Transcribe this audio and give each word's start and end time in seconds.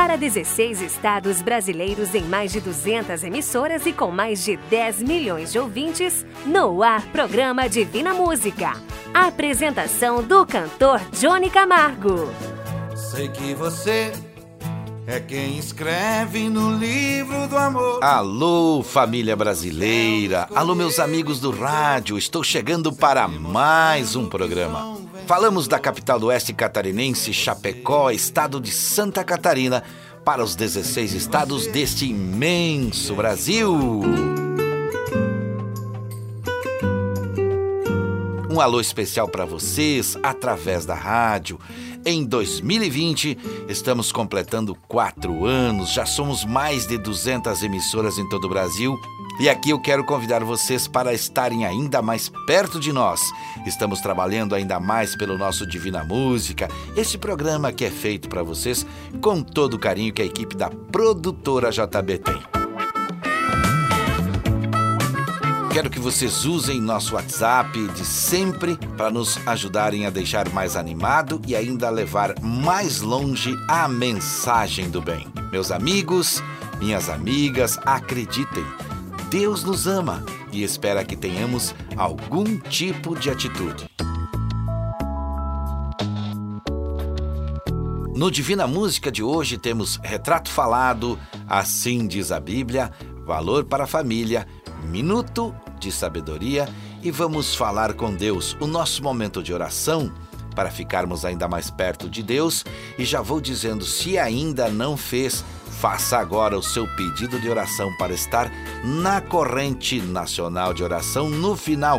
Para 0.00 0.16
16 0.16 0.80
estados 0.80 1.42
brasileiros 1.42 2.14
em 2.14 2.22
mais 2.22 2.50
de 2.50 2.58
200 2.58 3.22
emissoras 3.22 3.84
e 3.84 3.92
com 3.92 4.10
mais 4.10 4.42
de 4.42 4.56
10 4.56 5.02
milhões 5.02 5.52
de 5.52 5.58
ouvintes, 5.58 6.24
no 6.46 6.82
ar 6.82 7.02
programa 7.08 7.68
Divina 7.68 8.14
Música. 8.14 8.72
apresentação 9.12 10.22
do 10.22 10.46
cantor 10.46 11.02
Johnny 11.12 11.50
Camargo. 11.50 12.30
Sei 12.96 13.28
que 13.28 13.52
você 13.52 14.10
é 15.06 15.20
quem 15.20 15.58
escreve 15.58 16.48
no 16.48 16.78
livro 16.78 17.46
do 17.46 17.58
amor. 17.58 18.02
Alô, 18.02 18.82
família 18.82 19.36
brasileira. 19.36 20.48
Alô, 20.54 20.74
meus 20.74 20.98
amigos 20.98 21.40
do 21.40 21.50
rádio. 21.50 22.16
Estou 22.16 22.42
chegando 22.42 22.90
para 22.90 23.28
mais 23.28 24.16
um 24.16 24.26
programa. 24.30 24.99
Falamos 25.30 25.68
da 25.68 25.78
capital 25.78 26.18
do 26.18 26.26
oeste 26.26 26.52
catarinense, 26.52 27.32
Chapecó, 27.32 28.10
estado 28.10 28.60
de 28.60 28.72
Santa 28.72 29.22
Catarina, 29.22 29.80
para 30.24 30.42
os 30.42 30.56
16 30.56 31.12
estados 31.14 31.68
deste 31.68 32.04
imenso 32.04 33.14
Brasil. 33.14 33.72
Um 38.50 38.60
alô 38.60 38.80
especial 38.80 39.28
para 39.28 39.44
vocês 39.44 40.18
através 40.20 40.84
da 40.84 40.96
rádio. 40.96 41.60
Em 42.04 42.24
2020, 42.24 43.38
estamos 43.68 44.10
completando 44.10 44.74
quatro 44.88 45.46
anos, 45.46 45.92
já 45.92 46.04
somos 46.06 46.44
mais 46.44 46.88
de 46.88 46.98
200 46.98 47.62
emissoras 47.62 48.18
em 48.18 48.28
todo 48.28 48.46
o 48.46 48.48
Brasil. 48.48 48.98
E 49.40 49.48
aqui 49.48 49.70
eu 49.70 49.80
quero 49.80 50.04
convidar 50.04 50.44
vocês 50.44 50.86
para 50.86 51.14
estarem 51.14 51.64
ainda 51.64 52.02
mais 52.02 52.30
perto 52.46 52.78
de 52.78 52.92
nós. 52.92 53.22
Estamos 53.64 53.98
trabalhando 54.02 54.54
ainda 54.54 54.78
mais 54.78 55.16
pelo 55.16 55.38
nosso 55.38 55.66
Divina 55.66 56.04
Música, 56.04 56.68
esse 56.94 57.16
programa 57.16 57.72
que 57.72 57.86
é 57.86 57.90
feito 57.90 58.28
para 58.28 58.42
vocês 58.42 58.84
com 59.22 59.42
todo 59.42 59.74
o 59.74 59.78
carinho 59.78 60.12
que 60.12 60.20
a 60.20 60.26
equipe 60.26 60.54
da 60.54 60.68
produtora 60.68 61.70
JB 61.70 62.18
tem. 62.18 62.42
Quero 65.72 65.88
que 65.88 65.98
vocês 65.98 66.44
usem 66.44 66.78
nosso 66.78 67.14
WhatsApp 67.14 67.88
de 67.94 68.04
sempre 68.04 68.76
para 68.94 69.08
nos 69.08 69.38
ajudarem 69.46 70.04
a 70.04 70.10
deixar 70.10 70.50
mais 70.50 70.76
animado 70.76 71.40
e 71.46 71.56
ainda 71.56 71.88
levar 71.88 72.34
mais 72.42 73.00
longe 73.00 73.56
a 73.66 73.88
mensagem 73.88 74.90
do 74.90 75.00
bem. 75.00 75.26
Meus 75.50 75.70
amigos, 75.70 76.42
minhas 76.78 77.08
amigas, 77.08 77.78
acreditem, 77.86 78.64
Deus 79.30 79.62
nos 79.62 79.86
ama 79.86 80.24
e 80.50 80.64
espera 80.64 81.04
que 81.04 81.14
tenhamos 81.14 81.72
algum 81.96 82.58
tipo 82.58 83.16
de 83.16 83.30
atitude. 83.30 83.88
No 88.12 88.28
Divina 88.28 88.66
Música 88.66 89.10
de 89.12 89.22
hoje 89.22 89.56
temos 89.56 90.00
retrato 90.02 90.50
falado, 90.50 91.16
assim 91.46 92.08
diz 92.08 92.32
a 92.32 92.40
Bíblia, 92.40 92.90
valor 93.24 93.64
para 93.64 93.84
a 93.84 93.86
família 93.86 94.48
minuto 94.82 95.54
de 95.78 95.92
sabedoria 95.92 96.68
e 97.00 97.12
vamos 97.12 97.54
falar 97.54 97.94
com 97.94 98.12
Deus, 98.12 98.56
o 98.58 98.66
nosso 98.66 99.00
momento 99.00 99.44
de 99.44 99.54
oração 99.54 100.12
para 100.56 100.72
ficarmos 100.72 101.24
ainda 101.24 101.46
mais 101.46 101.70
perto 101.70 102.10
de 102.10 102.22
Deus. 102.22 102.64
E 102.98 103.04
já 103.04 103.22
vou 103.22 103.40
dizendo, 103.40 103.84
se 103.84 104.18
ainda 104.18 104.68
não 104.68 104.96
fez, 104.96 105.44
faça 105.80 106.18
agora 106.18 106.58
o 106.58 106.62
seu 106.62 106.86
pedido 106.94 107.40
de 107.40 107.48
oração 107.48 107.90
para 107.96 108.12
estar 108.12 108.52
na 108.84 109.18
corrente 109.22 109.98
nacional 109.98 110.74
de 110.74 110.84
oração 110.84 111.30
no 111.30 111.56
final 111.56 111.98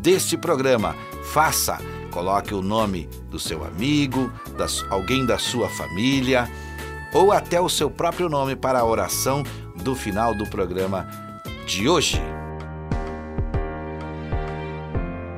deste 0.00 0.36
programa. 0.36 0.94
Faça, 1.24 1.78
coloque 2.12 2.54
o 2.54 2.62
nome 2.62 3.08
do 3.28 3.36
seu 3.36 3.64
amigo, 3.64 4.32
das, 4.56 4.84
alguém 4.90 5.26
da 5.26 5.38
sua 5.38 5.68
família 5.68 6.48
ou 7.12 7.32
até 7.32 7.60
o 7.60 7.68
seu 7.68 7.90
próprio 7.90 8.28
nome 8.28 8.54
para 8.54 8.78
a 8.78 8.84
oração 8.84 9.42
do 9.74 9.96
final 9.96 10.32
do 10.32 10.46
programa 10.46 11.08
de 11.66 11.88
hoje. 11.88 12.22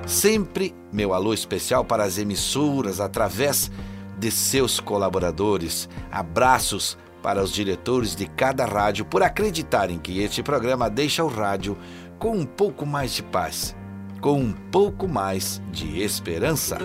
Sempre 0.06 0.74
meu 0.92 1.14
alô 1.14 1.32
especial 1.32 1.86
para 1.86 2.04
as 2.04 2.18
emissoras 2.18 3.00
através 3.00 3.70
de 4.18 4.30
seus 4.30 4.78
colaboradores. 4.78 5.88
Abraços 6.10 6.98
para 7.28 7.42
os 7.42 7.52
diretores 7.52 8.16
de 8.16 8.24
cada 8.24 8.64
rádio 8.64 9.04
por 9.04 9.22
acreditarem 9.22 9.98
que 9.98 10.18
este 10.22 10.42
programa 10.42 10.88
deixa 10.88 11.22
o 11.22 11.28
rádio 11.28 11.76
com 12.18 12.34
um 12.34 12.46
pouco 12.46 12.86
mais 12.86 13.12
de 13.12 13.22
paz, 13.22 13.76
com 14.18 14.40
um 14.40 14.50
pouco 14.50 15.06
mais 15.06 15.60
de 15.70 16.00
esperança. 16.00 16.78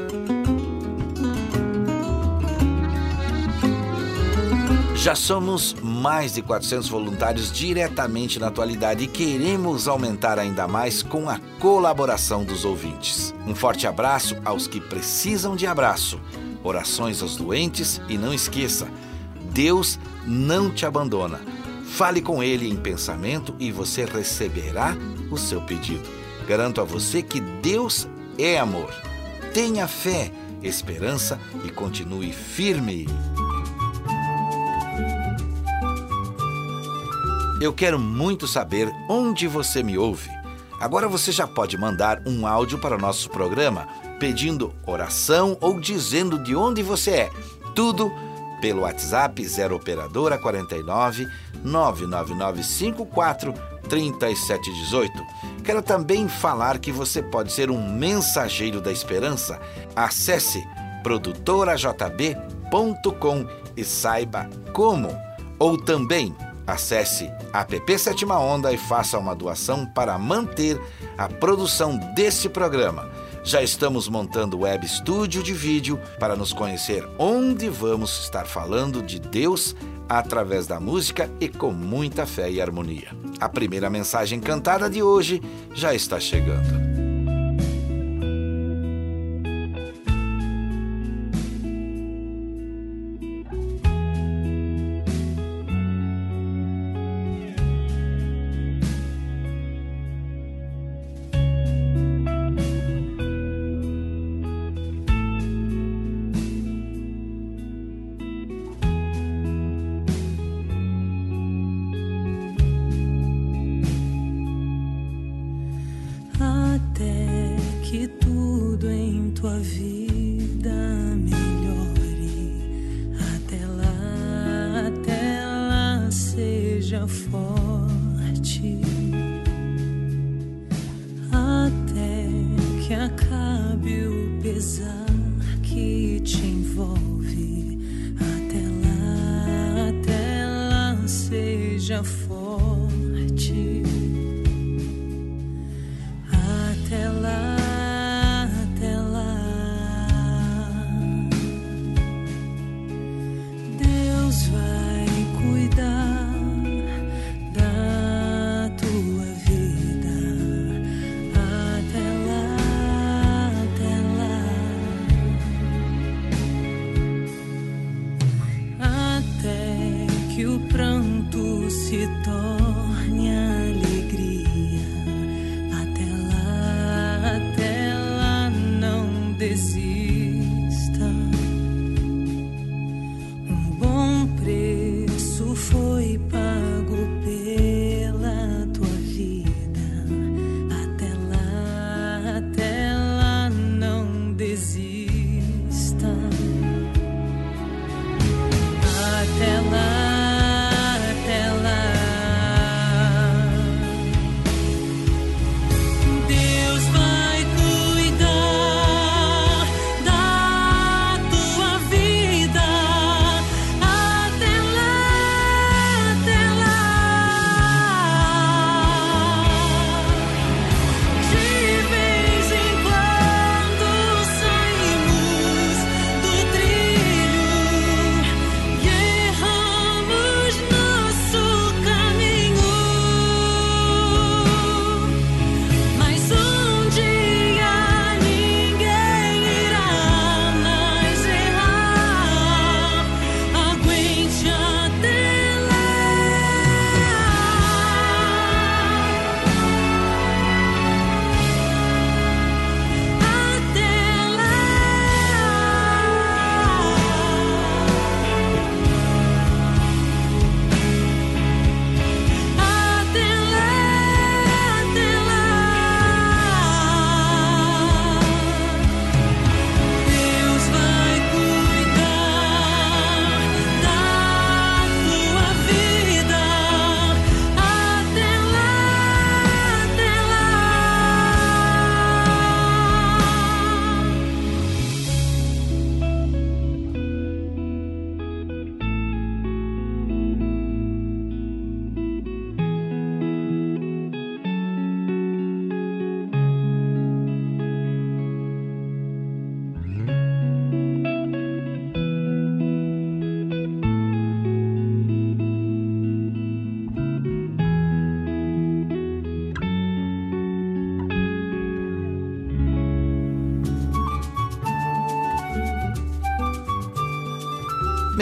Já 4.95 5.15
somos 5.15 5.77
mais 5.81 6.33
de 6.33 6.41
400 6.41 6.89
voluntários 6.89 7.49
diretamente 7.49 8.37
na 8.37 8.47
atualidade 8.47 9.05
e 9.05 9.07
queremos 9.07 9.87
aumentar 9.87 10.37
ainda 10.37 10.67
mais 10.67 11.01
com 11.01 11.29
a 11.29 11.39
colaboração 11.57 12.43
dos 12.43 12.65
ouvintes. 12.65 13.33
Um 13.47 13.55
forte 13.55 13.87
abraço 13.87 14.35
aos 14.43 14.67
que 14.67 14.81
precisam 14.81 15.55
de 15.55 15.65
abraço, 15.65 16.19
orações 16.61 17.21
aos 17.21 17.37
doentes 17.37 18.01
e 18.09 18.17
não 18.17 18.33
esqueça: 18.33 18.89
Deus 19.53 19.99
não 20.25 20.71
te 20.71 20.85
abandona. 20.85 21.39
Fale 21.85 22.21
com 22.21 22.41
Ele 22.41 22.67
em 22.67 22.75
pensamento 22.75 23.55
e 23.59 23.71
você 23.71 24.03
receberá 24.03 24.97
o 25.29 25.37
seu 25.37 25.61
pedido. 25.61 26.09
Garanto 26.47 26.81
a 26.81 26.83
você 26.83 27.21
que 27.21 27.39
Deus 27.39 28.07
é 28.37 28.57
amor. 28.57 28.91
Tenha 29.53 29.87
fé, 29.87 30.31
esperança 30.63 31.39
e 31.63 31.69
continue 31.69 32.33
firme. 32.33 33.07
Eu 37.61 37.71
quero 37.71 37.99
muito 37.99 38.47
saber 38.47 38.91
onde 39.07 39.47
você 39.47 39.83
me 39.83 39.97
ouve. 39.97 40.29
Agora 40.81 41.07
você 41.07 41.31
já 41.31 41.47
pode 41.47 41.77
mandar 41.77 42.23
um 42.27 42.45
áudio 42.47 42.79
para 42.79 42.97
o 42.97 42.99
nosso 42.99 43.29
programa 43.29 43.87
pedindo 44.19 44.73
oração 44.85 45.57
ou 45.61 45.79
dizendo 45.79 46.43
de 46.43 46.55
onde 46.55 46.81
você 46.81 47.11
é. 47.11 47.29
Tudo 47.75 48.11
pelo 48.63 48.81
WhatsApp 48.83 49.45
0 49.45 49.75
operadora 49.75 50.37
49 50.37 51.27
99954 51.65 53.53
3718. 53.89 55.11
Quero 55.65 55.81
também 55.81 56.29
falar 56.29 56.79
que 56.79 56.89
você 56.89 57.21
pode 57.21 57.51
ser 57.51 57.69
um 57.69 57.93
mensageiro 57.93 58.79
da 58.79 58.89
esperança. 58.89 59.59
Acesse 59.93 60.63
produtorajb.com 61.03 63.45
e 63.75 63.83
saiba 63.83 64.49
como. 64.71 65.09
Ou 65.59 65.77
também 65.77 66.33
Acesse 66.65 67.29
app 67.53 67.99
Sétima 67.99 68.39
Onda 68.39 68.71
e 68.71 68.77
faça 68.77 69.19
uma 69.19 69.35
doação 69.35 69.85
para 69.85 70.17
manter 70.17 70.79
a 71.17 71.27
produção 71.27 71.97
desse 72.15 72.47
programa. 72.47 73.11
Já 73.45 73.61
estamos 73.61 74.07
montando 74.07 74.59
web 74.59 74.85
estúdio 74.85 75.43
de 75.43 75.53
vídeo 75.53 75.99
para 76.17 76.33
nos 76.33 76.53
conhecer 76.53 77.05
onde 77.19 77.69
vamos 77.69 78.23
estar 78.23 78.45
falando 78.45 79.01
de 79.01 79.19
Deus 79.19 79.75
através 80.07 80.65
da 80.65 80.79
música 80.79 81.29
e 81.41 81.49
com 81.49 81.71
muita 81.71 82.25
fé 82.25 82.49
e 82.49 82.61
harmonia. 82.61 83.09
A 83.41 83.49
primeira 83.49 83.89
mensagem 83.89 84.39
cantada 84.39 84.89
de 84.89 85.03
hoje 85.03 85.41
já 85.73 85.93
está 85.93 86.21
chegando. 86.21 86.92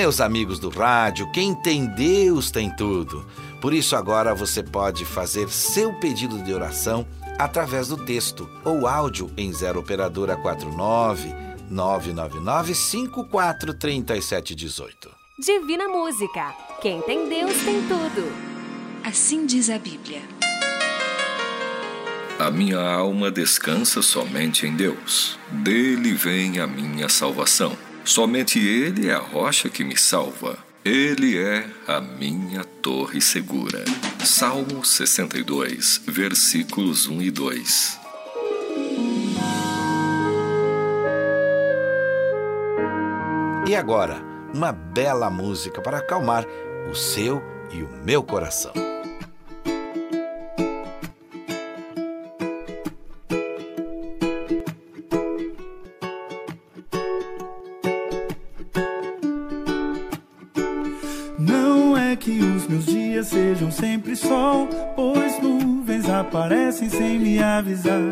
Meus 0.02 0.20
amigos 0.20 0.58
do 0.58 0.70
rádio, 0.70 1.32
quem 1.32 1.54
tem 1.54 1.86
Deus 1.86 2.50
tem 2.50 2.76
tudo. 2.76 3.24
Por 3.62 3.72
isso, 3.72 3.96
agora 3.96 4.34
você 4.34 4.64
pode 4.64 5.06
fazer 5.06 5.48
seu 5.48 5.94
pedido 6.00 6.42
de 6.42 6.52
oração 6.52 7.06
através 7.38 7.90
do 7.90 7.98
texto 7.98 8.50
ou 8.66 8.88
áudio 8.88 9.30
em 9.38 9.54
0 9.54 9.80
Operadora 9.80 10.36
49 10.36 11.32
999 11.70 12.74
543718. 12.74 15.12
Divina 15.38 15.88
Música. 15.88 16.52
Quem 16.82 17.00
tem 17.04 17.30
Deus 17.30 17.54
tem 17.64 17.88
tudo. 17.88 18.28
Assim 19.04 19.46
diz 19.46 19.70
a 19.70 19.78
Bíblia. 19.78 20.24
A 22.40 22.50
minha 22.50 22.80
alma 22.80 23.30
descansa 23.30 24.02
somente 24.02 24.66
em 24.66 24.76
Deus. 24.76 25.38
Dele 25.52 26.14
vem 26.14 26.60
a 26.60 26.66
minha 26.66 27.08
salvação. 27.08 27.78
Somente 28.04 28.60
Ele 28.60 29.10
é 29.10 29.14
a 29.14 29.20
rocha 29.20 29.70
que 29.70 29.84
me 29.84 29.98
salva. 29.98 30.58
Ele 30.84 31.38
é 31.38 31.66
a 31.88 32.02
minha 32.02 32.64
torre 32.64 33.22
segura. 33.22 33.86
Salmo 34.26 34.84
62, 34.84 36.02
versículos 36.08 37.08
1 37.08 37.22
e 37.22 37.32
2. 37.32 38.00
E 43.68 43.76
agora, 43.76 44.22
uma 44.54 44.72
bela 44.72 45.30
música 45.30 45.82
para 45.82 46.00
acalmar 46.00 46.46
o 46.90 46.96
seu 46.96 47.42
e 47.72 47.84
o 47.84 47.90
meu 48.04 48.24
coração. 48.24 48.91
Aparecem 66.72 66.90
sem 66.90 67.20
me 67.20 67.44
avisar. 67.44 68.11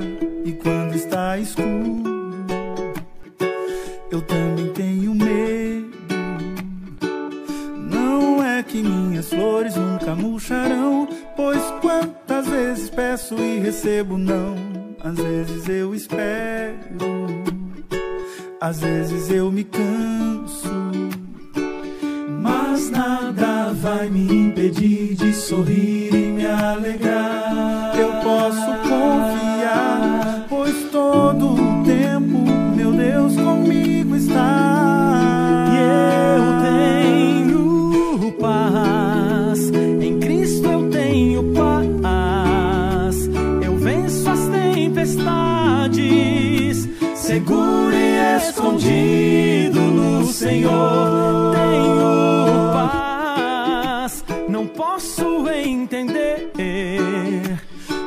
Escondido 48.69 49.79
no 49.79 50.25
Senhor. 50.27 51.55
Tenho 51.55 52.71
paz 52.73 54.23
não 54.47 54.67
posso 54.67 55.47
entender. 55.49 56.51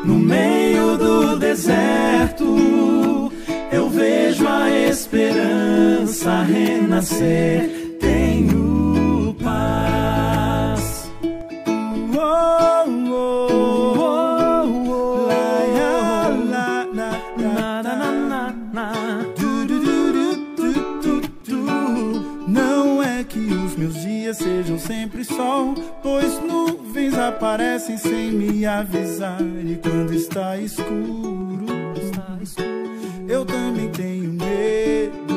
No 0.05 0.15
meio 0.15 0.97
do 0.99 1.37
deserto, 1.37 3.33
eu 3.73 3.89
vejo 3.89 4.47
a 4.47 4.71
esperança 4.71 6.43
renascer. 6.43 7.82
Aparecem 27.43 27.99
sem 27.99 28.31
me 28.31 28.65
avisar. 28.65 29.41
E 29.41 29.75
quando 29.83 30.15
está 30.15 30.57
escuro, 30.57 31.67
eu 33.29 33.45
também 33.45 33.91
tenho 33.91 34.33
medo. 34.33 35.35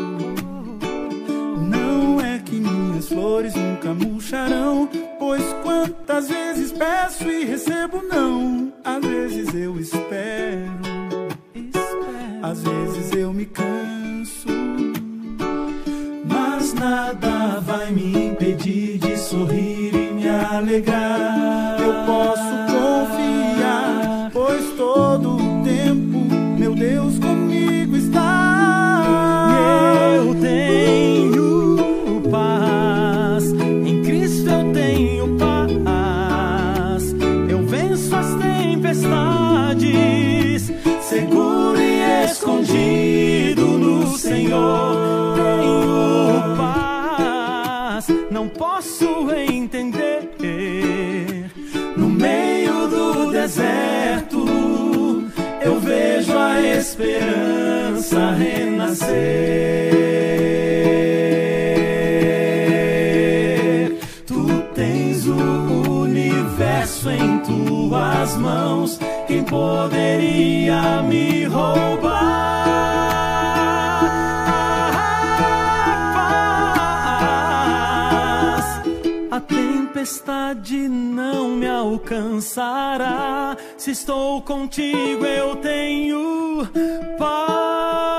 Não 1.67 2.21
é 2.21 2.38
que 2.38 2.59
minhas 2.59 3.07
flores 3.07 3.55
nunca 3.55 3.91
murcharão, 3.91 4.88
pois 5.17 5.41
quantas 5.63 6.29
vezes 6.29 6.71
peço 6.71 7.27
e 7.27 7.43
recebo 7.43 8.03
não. 8.03 8.71
Às 8.83 9.03
vezes 9.03 9.55
eu 9.55 9.79
espero, 9.79 10.71
às 12.43 12.62
vezes 12.62 13.12
eu 13.13 13.33
me 13.33 13.47
canso 13.47 14.47
mas 16.27 16.74
nada 16.74 17.59
vai 17.62 17.91
me 17.91 18.27
impedir 18.27 19.00
de 19.00 19.17
sorrir 19.17 20.04
me 20.25 20.29
alegrar. 20.29 21.77
Eu 21.79 21.94
posso 22.05 22.50
confiar, 22.65 24.29
pois 24.34 24.72
todo 24.75 25.36
o 25.36 25.63
tempo 25.63 26.17
meu 26.58 26.74
Deus 26.74 27.20
comigo 27.20 27.96
está. 27.96 29.03
Eu 30.17 30.34
tenho 30.36 32.22
paz, 32.32 33.51
em 33.86 34.01
Cristo 34.01 34.50
eu 34.50 34.74
tenho 34.74 35.38
paz. 35.38 37.13
Eu 37.48 37.63
venço 37.67 38.15
as 38.15 38.34
tempestades, 38.36 39.84
seguro 41.01 41.79
e 41.79 42.25
escondido 42.25 43.77
no 43.77 44.17
Senhor. 44.17 45.36
Tenho 45.36 46.55
paz, 46.58 48.08
não 48.32 48.50
posso 48.50 49.05
entender. 49.32 49.64
Deserto, 53.45 54.43
eu 55.61 55.79
vejo 55.79 56.35
a 56.35 56.59
esperança 56.61 58.31
renascer. 58.31 59.13
Tu 64.25 64.61
tens 64.73 65.27
o 65.27 66.01
universo 66.01 67.11
em 67.11 67.37
tuas 67.41 68.35
mãos. 68.37 68.99
Quem 69.27 69.43
poderia 69.43 71.03
me 71.03 71.43
roubar? 71.43 72.15
A 79.29 79.39
tempestade 79.39 80.89
não 80.89 81.34
alcançará. 81.75 83.58
Se 83.77 83.91
estou 83.91 84.41
contigo, 84.41 85.25
eu 85.25 85.55
tenho 85.58 86.67
paz. 87.17 88.14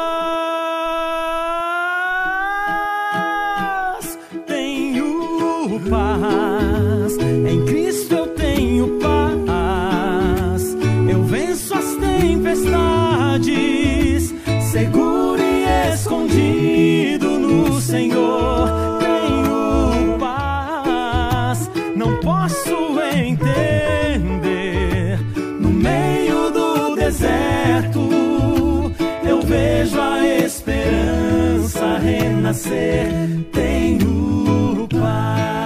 Renascer. 32.46 33.08
Tenho 33.52 34.86
paz. 34.88 35.58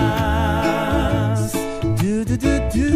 Do, 2.01 2.25
do, 2.25 2.37
do, 2.39 2.61
do. 2.73 2.91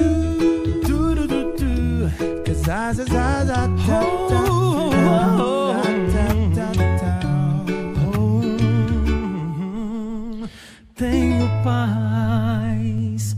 Du, 0.87 1.15
du, 1.15 1.27
du, 1.27 1.53
du. 1.57 2.55
Za, 2.55 2.93
za, 2.93 3.05
za, 3.05 3.45
za, 3.45 3.55
ta, 3.55 3.69
ta, 3.69 4.45
Oh, 4.47 4.91
oh, 4.91 5.41
oh. 5.41 5.75
ta, 6.13 6.27
ta, 6.55 6.67
ta, 6.73 7.11
ta. 7.21 7.31
Hum, 8.17 10.09
Tenho 10.95 11.47
paz. 11.63 13.37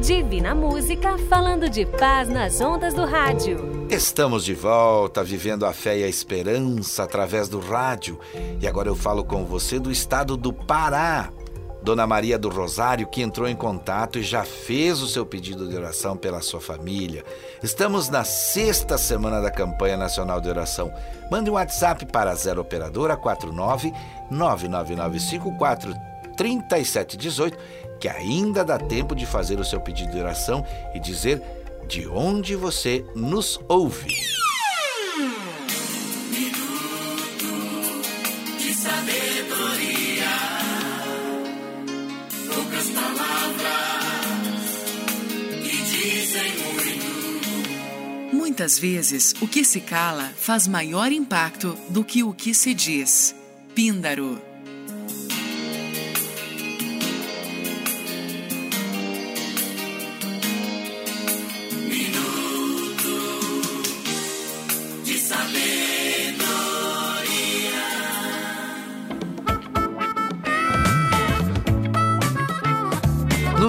Divina 0.00 0.54
Música 0.54 1.18
falando 1.30 1.68
de 1.68 1.84
paz 1.86 2.28
nas 2.28 2.60
ondas 2.60 2.94
do 2.94 3.04
rádio. 3.06 3.73
Estamos 3.94 4.44
de 4.44 4.54
volta, 4.54 5.22
vivendo 5.22 5.64
a 5.64 5.72
fé 5.72 5.96
e 5.98 6.02
a 6.02 6.08
esperança 6.08 7.04
através 7.04 7.48
do 7.48 7.60
rádio. 7.60 8.18
E 8.60 8.66
agora 8.66 8.88
eu 8.88 8.96
falo 8.96 9.22
com 9.22 9.44
você 9.44 9.78
do 9.78 9.88
estado 9.88 10.36
do 10.36 10.52
Pará. 10.52 11.30
Dona 11.80 12.04
Maria 12.04 12.36
do 12.36 12.48
Rosário, 12.48 13.06
que 13.06 13.22
entrou 13.22 13.46
em 13.46 13.54
contato 13.54 14.18
e 14.18 14.22
já 14.24 14.42
fez 14.42 15.00
o 15.00 15.06
seu 15.06 15.24
pedido 15.24 15.68
de 15.68 15.76
oração 15.76 16.16
pela 16.16 16.40
sua 16.40 16.60
família. 16.60 17.24
Estamos 17.62 18.08
na 18.08 18.24
sexta 18.24 18.98
semana 18.98 19.40
da 19.40 19.50
campanha 19.50 19.96
nacional 19.96 20.40
de 20.40 20.48
oração. 20.48 20.92
Mande 21.30 21.48
um 21.48 21.54
WhatsApp 21.54 22.04
para 22.06 22.34
0 22.34 22.62
Operadora 22.62 23.16
49 23.16 23.92
99954 24.28 25.94
3718, 26.36 27.56
que 28.00 28.08
ainda 28.08 28.64
dá 28.64 28.76
tempo 28.76 29.14
de 29.14 29.24
fazer 29.24 29.60
o 29.60 29.64
seu 29.64 29.80
pedido 29.80 30.10
de 30.10 30.18
oração 30.18 30.66
e 30.92 30.98
dizer 30.98 31.40
de 31.86 32.06
onde 32.08 32.56
você 32.56 33.04
nos 33.14 33.60
ouve. 33.68 34.14
Muitas 48.32 48.78
vezes, 48.78 49.34
o 49.40 49.48
que 49.48 49.64
se 49.64 49.80
cala 49.80 50.32
faz 50.36 50.68
maior 50.68 51.10
impacto 51.10 51.76
do 51.88 52.04
que 52.04 52.22
o 52.22 52.32
que 52.32 52.54
se 52.54 52.72
diz. 52.72 53.34
Píndaro. 53.74 54.53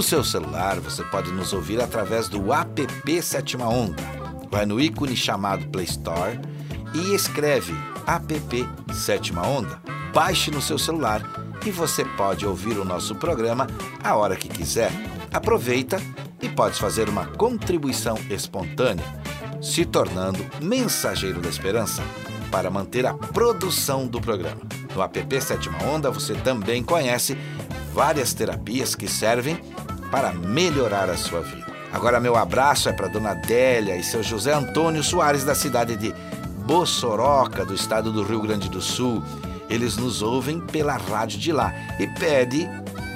Seu 0.06 0.24
celular, 0.24 0.80
você 0.80 1.04
pode 1.06 1.32
nos 1.32 1.52
ouvir 1.52 1.82
através 1.82 2.30
do 2.30 2.54
app 2.54 3.22
Sétima 3.24 3.68
Onda. 3.68 4.04
Vai 4.52 4.64
no 4.64 4.80
ícone 4.80 5.16
chamado 5.16 5.68
Play 5.70 5.86
Store 5.86 6.40
e 6.94 7.16
escreve 7.16 7.74
app 8.06 8.70
Sétima 8.94 9.48
Onda. 9.48 9.82
Baixe 10.14 10.52
no 10.52 10.62
seu 10.62 10.78
celular 10.78 11.24
e 11.66 11.72
você 11.72 12.06
pode 12.06 12.46
ouvir 12.46 12.78
o 12.78 12.86
nosso 12.86 13.16
programa 13.16 13.66
a 14.04 14.16
hora 14.16 14.36
que 14.36 14.48
quiser. 14.48 14.92
Aproveita 15.34 16.00
e 16.40 16.48
pode 16.50 16.80
fazer 16.80 17.10
uma 17.10 17.26
contribuição 17.26 18.16
espontânea, 18.30 19.04
se 19.60 19.86
tornando 19.86 20.46
mensageiro 20.62 21.42
da 21.42 21.50
esperança 21.50 22.04
para 22.52 22.70
manter 22.70 23.08
a 23.08 23.14
produção 23.16 24.06
do 24.06 24.22
programa. 24.22 24.62
No 24.94 25.02
app 25.02 25.42
Sétima 25.42 25.84
Onda 25.84 26.12
você 26.12 26.36
também 26.36 26.84
conhece 26.84 27.36
várias 27.92 28.36
terapias 28.36 28.94
que 28.94 29.08
servem 29.08 29.60
para 30.16 30.32
melhorar 30.32 31.10
a 31.10 31.18
sua 31.18 31.42
vida. 31.42 31.66
Agora 31.92 32.22
meu 32.22 32.38
abraço 32.38 32.88
é 32.88 32.94
para 32.94 33.10
Dona 33.10 33.32
Adélia 33.32 33.98
e 33.98 34.04
seu 34.04 34.24
José 34.24 34.54
Antônio 34.54 35.04
Soares 35.04 35.44
da 35.44 35.54
cidade 35.54 35.98
de 35.98 36.16
Bossoroca, 36.66 37.66
do 37.66 37.74
estado 37.74 38.14
do 38.14 38.24
Rio 38.24 38.40
Grande 38.40 38.70
do 38.70 38.80
Sul. 38.80 39.22
Eles 39.70 39.98
nos 39.98 40.22
ouvem 40.22 40.62
pela 40.62 40.96
rádio 40.96 41.38
de 41.38 41.52
lá 41.52 41.74
e 42.00 42.08
pede 42.08 42.66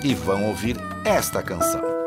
e 0.03 0.13
vão 0.13 0.43
ouvir 0.47 0.75
esta 1.05 1.41
canção. 1.41 1.98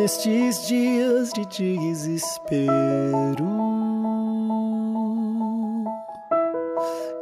nestes 0.00 0.66
dias 0.66 1.30
de 1.30 1.44
desespero. 1.44 2.70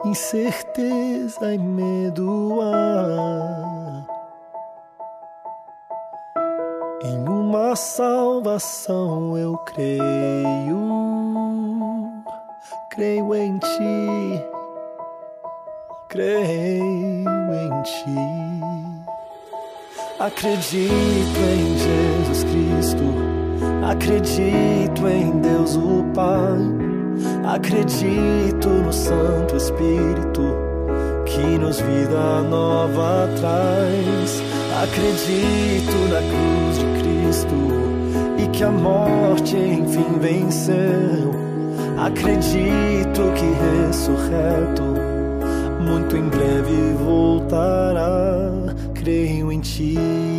Incerteza 0.04 1.54
e 1.54 1.58
medo 1.58 2.60
há 2.62 4.06
em 7.02 7.28
uma 7.28 7.74
salvação 7.74 9.36
eu 9.36 9.56
creio, 9.58 10.78
creio 12.90 13.34
em 13.34 13.58
ti, 13.58 14.44
creio 16.08 17.28
em 17.54 17.82
ti. 17.82 18.87
Acredito 20.20 20.90
em 20.90 21.78
Jesus 21.78 22.42
Cristo, 22.42 23.04
acredito 23.88 25.06
em 25.06 25.38
Deus 25.38 25.76
o 25.76 26.04
Pai, 26.12 26.58
acredito 27.54 28.68
no 28.68 28.92
Santo 28.92 29.54
Espírito 29.54 30.42
que 31.24 31.58
nos 31.58 31.80
vida 31.80 32.42
nova 32.50 33.28
traz. 33.38 34.42
Acredito 34.82 35.96
na 36.10 36.20
cruz 36.20 36.78
de 36.80 36.86
Cristo 37.00 37.54
e 38.42 38.48
que 38.48 38.64
a 38.64 38.72
morte 38.72 39.56
enfim 39.56 40.18
venceu. 40.20 41.30
Acredito 41.96 43.22
que 43.36 43.86
ressurreto 43.86 44.82
muito 45.80 46.16
em 46.16 46.28
breve 46.28 46.94
voltará. 47.04 48.67
Creio 49.08 49.50
em 49.50 49.60
ti. 49.62 50.37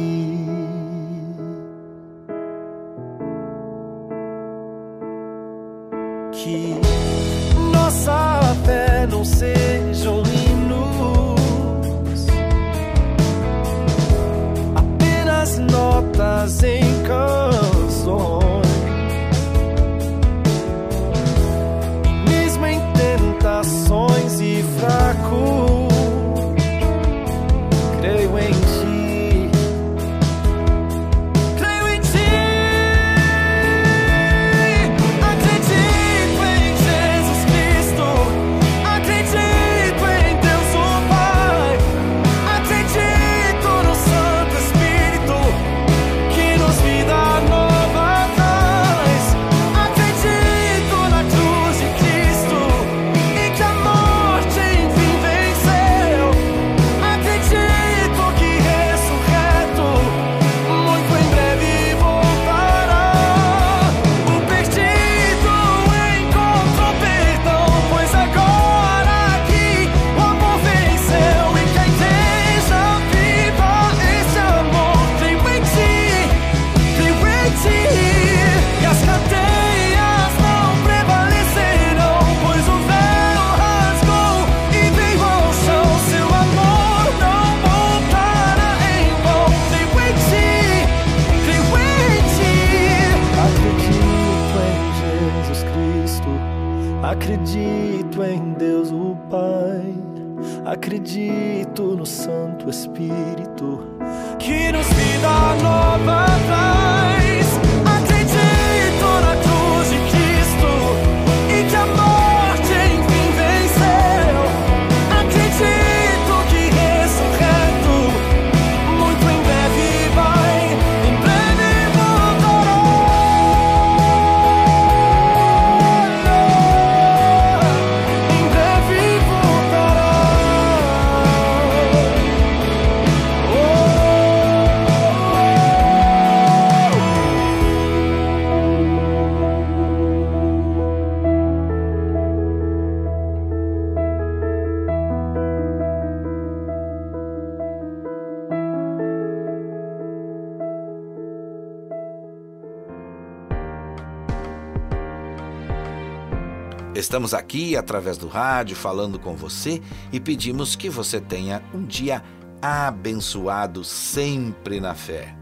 Estamos 157.20 157.34
aqui 157.34 157.76
através 157.76 158.18
do 158.18 158.30
rádio 158.30 158.78
falando 158.78 159.20
com 159.20 159.36
você 159.36 159.82
e 160.10 160.22
pedimos 160.22 160.78
que 160.78 160.90
você 160.90 161.20
tenha 161.20 161.62
um 161.74 161.84
dia 161.84 162.24
abençoado 162.62 163.84
sempre 163.84 164.80
na 164.80 164.96
fé. 164.96 165.36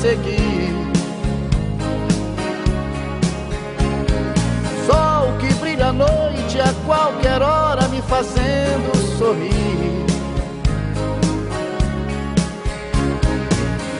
Seguir. 0.00 0.74
Sol 4.86 5.36
que 5.38 5.52
brilha 5.54 5.88
à 5.88 5.92
noite 5.92 6.58
a 6.58 6.72
qualquer 6.86 7.42
hora 7.42 7.86
me 7.88 8.00
fazendo 8.02 8.90
sorrir. 9.18 10.06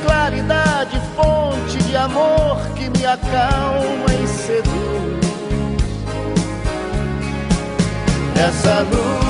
Claridade, 0.05 1.01
fonte 1.15 1.79
de 1.85 1.97
amor 1.97 2.59
que 2.75 2.89
me 2.89 3.05
acalma 3.05 4.11
e 4.23 4.27
seduz. 4.27 5.21
Essa 8.49 8.81
luz, 8.81 9.30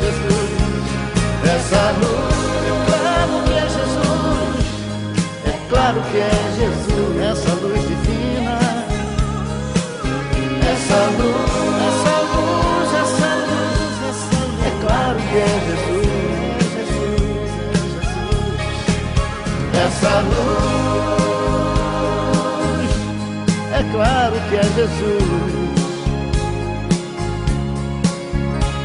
Só 0.00 0.06
pode 0.06 0.16
ser 0.16 0.22
Jesus. 0.22 0.50
Essa 1.44 1.92
luz 2.00 2.40
claro 5.70 6.02
que 6.10 6.18
é 6.18 6.30
Jesus, 6.56 7.16
essa 7.20 7.54
luz 7.54 7.80
divina, 7.88 8.58
essa 10.70 11.00
luz, 11.18 11.50
essa 11.88 12.16
luz, 12.32 12.88
essa 12.94 13.30
luz, 13.46 13.96
essa 14.08 14.38
luz. 14.46 14.60
É 14.66 14.68
claro 14.80 15.18
que 15.18 15.36
é 15.36 15.52
Jesus, 15.66 16.08
é 16.62 16.82
Jesus, 16.86 17.50
é 17.60 17.74
Jesus. 17.74 18.18
Essa 19.84 20.14
luz, 20.20 20.90
é 23.72 23.82
claro 23.92 24.36
que 24.48 24.56
é 24.56 24.62
Jesus. 24.62 25.59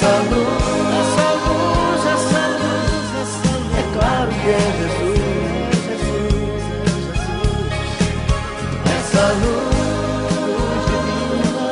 essa 0.00 0.16
luz, 0.22 0.48
essa 1.00 1.28
luz, 1.44 2.00
essa 2.06 2.42
luz, 2.56 3.08
essa 3.20 3.44
luz. 3.52 3.76
É 3.76 3.84
claro 3.92 4.30
que 4.30 4.48
é 4.48 4.64
Jesus, 4.80 5.20
Jesus, 5.84 6.62
é 6.66 6.96
Jesus, 7.04 7.28
essa 8.96 9.26
luz 9.32 9.70
divina, 10.90 11.68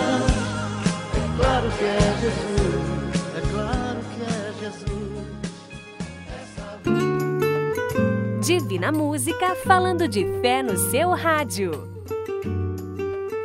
é 1.17 1.19
claro 1.41 1.69
que 1.79 1.85
é 1.85 2.01
Jesus, 2.21 3.17
é 3.35 3.41
claro 3.51 4.01
que 4.13 4.21
é 4.23 4.53
Jesus. 4.61 4.87
Divina 8.47 8.91
Música 8.93 9.49
falando 9.65 10.07
de 10.07 10.27
fé 10.43 10.63
no 10.63 10.77
seu 10.91 11.11
rádio. 11.13 11.89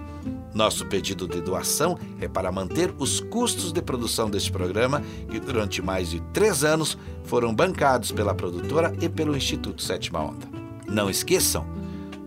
Nosso 0.54 0.86
pedido 0.88 1.28
de 1.28 1.40
doação 1.40 2.00
é 2.20 2.28
para 2.28 2.52
manter 2.52 2.92
os 2.98 3.20
custos 3.20 3.72
de 3.72 3.80
produção 3.80 4.28
deste 4.28 4.52
programa, 4.52 5.04
que 5.30 5.40
durante 5.40 5.84
mais 5.84 6.10
de 6.10 6.20
três 6.34 6.64
anos 6.64 6.98
foram 7.24 7.54
bancados 7.54 8.12
pela 8.12 8.34
produtora 8.34 8.92
e 9.00 9.08
pelo 9.08 9.38
Instituto 9.38 9.84
Sétima 9.84 10.20
Onda. 10.20 10.48
Não 10.88 11.12
esqueçam, 11.12 11.64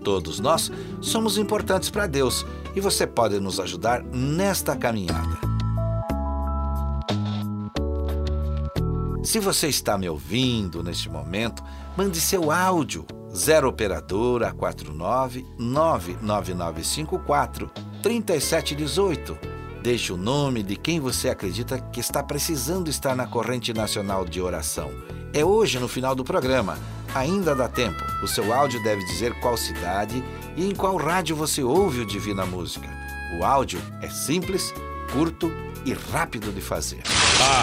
todos 0.00 0.40
nós 0.40 0.70
somos 1.00 1.38
importantes 1.38 1.90
para 1.90 2.06
Deus 2.06 2.44
e 2.74 2.80
você 2.80 3.06
pode 3.06 3.38
nos 3.38 3.60
ajudar 3.60 4.02
nesta 4.02 4.76
caminhada. 4.76 5.38
Se 9.22 9.38
você 9.38 9.68
está 9.68 9.96
me 9.96 10.08
ouvindo 10.08 10.82
neste 10.82 11.08
momento, 11.08 11.62
mande 11.96 12.20
seu 12.20 12.50
áudio 12.50 13.06
0 13.32 13.68
operadora 13.68 14.52
49 14.52 15.46
99954 15.58 17.70
3718. 18.02 19.38
Deixe 19.82 20.12
o 20.12 20.16
nome 20.16 20.62
de 20.62 20.76
quem 20.76 21.00
você 21.00 21.30
acredita 21.30 21.78
que 21.78 22.00
está 22.00 22.22
precisando 22.22 22.90
estar 22.90 23.14
na 23.14 23.26
corrente 23.26 23.72
nacional 23.72 24.24
de 24.24 24.40
oração. 24.40 24.90
É 25.32 25.44
hoje 25.44 25.78
no 25.78 25.88
final 25.88 26.14
do 26.14 26.24
programa. 26.24 26.76
Ainda 27.14 27.54
dá 27.54 27.68
tempo. 27.68 27.98
O 28.22 28.28
seu 28.28 28.52
áudio 28.52 28.82
deve 28.82 29.04
dizer 29.04 29.34
qual 29.40 29.56
cidade 29.56 30.22
e 30.56 30.64
em 30.64 30.74
qual 30.74 30.96
rádio 30.96 31.34
você 31.34 31.62
ouve 31.62 32.00
o 32.00 32.06
Divina 32.06 32.46
Música. 32.46 32.88
O 33.38 33.44
áudio 33.44 33.80
é 34.00 34.08
simples, 34.08 34.72
curto 35.12 35.52
e 35.84 35.92
rápido 35.92 36.52
de 36.52 36.60
fazer. 36.60 37.02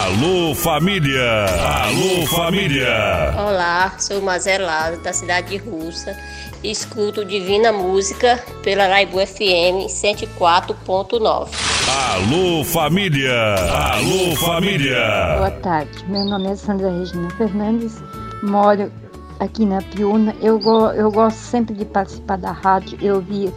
Alô 0.04 0.54
família! 0.54 1.46
Alô 1.84 2.26
família! 2.26 3.34
Olá, 3.38 3.94
sou 3.98 4.20
Mazelado, 4.20 4.98
da 5.02 5.12
cidade 5.12 5.50
de 5.50 5.56
Russa. 5.56 6.16
Escuto 6.62 7.24
Divina 7.24 7.72
Música 7.72 8.44
pela 8.64 8.86
Raibu 8.86 9.24
FM 9.24 9.86
104.9. 9.88 11.48
Alô 11.88 12.64
família! 12.64 13.54
Alô 13.94 14.36
família! 14.36 15.36
Boa 15.38 15.50
tarde, 15.62 16.04
meu 16.08 16.24
nome 16.24 16.50
é 16.50 16.56
Sandra 16.56 16.90
Regina 16.90 17.30
Fernandes, 17.30 18.02
moro 18.42 18.90
aqui 19.38 19.64
na 19.64 19.80
Piúna. 19.82 20.34
Eu, 20.40 20.58
go, 20.58 20.88
eu 20.88 21.10
gosto 21.10 21.38
sempre 21.38 21.74
de 21.74 21.84
participar 21.84 22.36
da 22.36 22.52
rádio, 22.52 22.98
eu 23.00 23.20
vi 23.20 23.52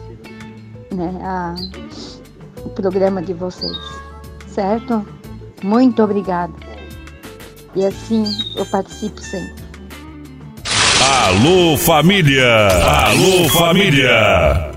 né, 0.92 1.20
a, 1.22 1.54
o 2.64 2.70
programa 2.70 3.22
de 3.22 3.32
vocês, 3.32 3.76
certo? 4.46 5.06
Muito 5.62 6.02
obrigada. 6.02 6.52
E 7.74 7.84
assim 7.86 8.24
eu 8.56 8.66
participo 8.66 9.20
sempre. 9.20 9.62
Alô 11.24 11.76
família! 11.76 12.68
Alô 13.06 13.48
família! 13.48 14.72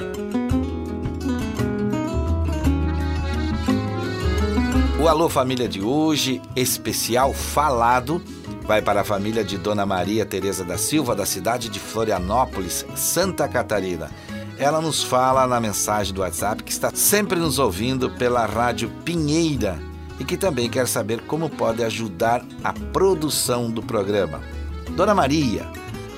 O 5.05 5.07
Alô 5.07 5.29
Família 5.29 5.69
de 5.69 5.83
hoje, 5.83 6.41
especial 6.55 7.31
falado, 7.31 8.19
vai 8.65 8.81
para 8.81 9.01
a 9.01 9.05
família 9.05 9.43
de 9.43 9.57
Dona 9.57 9.85
Maria 9.85 10.25
Tereza 10.25 10.63
da 10.63 10.77
Silva, 10.77 11.13
da 11.15 11.25
cidade 11.25 11.67
de 11.69 11.79
Florianópolis, 11.79 12.85
Santa 12.95 13.47
Catarina. 13.47 14.09
Ela 14.57 14.81
nos 14.81 15.03
fala 15.03 15.45
na 15.45 15.59
mensagem 15.59 16.13
do 16.13 16.21
WhatsApp 16.21 16.63
que 16.63 16.71
está 16.71 16.89
sempre 16.93 17.37
nos 17.37 17.59
ouvindo 17.59 18.09
pela 18.11 18.45
Rádio 18.45 18.89
Pinheira 19.03 19.77
e 20.19 20.23
que 20.23 20.37
também 20.37 20.69
quer 20.69 20.87
saber 20.87 21.19
como 21.21 21.49
pode 21.49 21.83
ajudar 21.83 22.45
a 22.63 22.71
produção 22.73 23.69
do 23.69 23.83
programa. 23.83 24.41
Dona 24.91 25.13
Maria, 25.13 25.67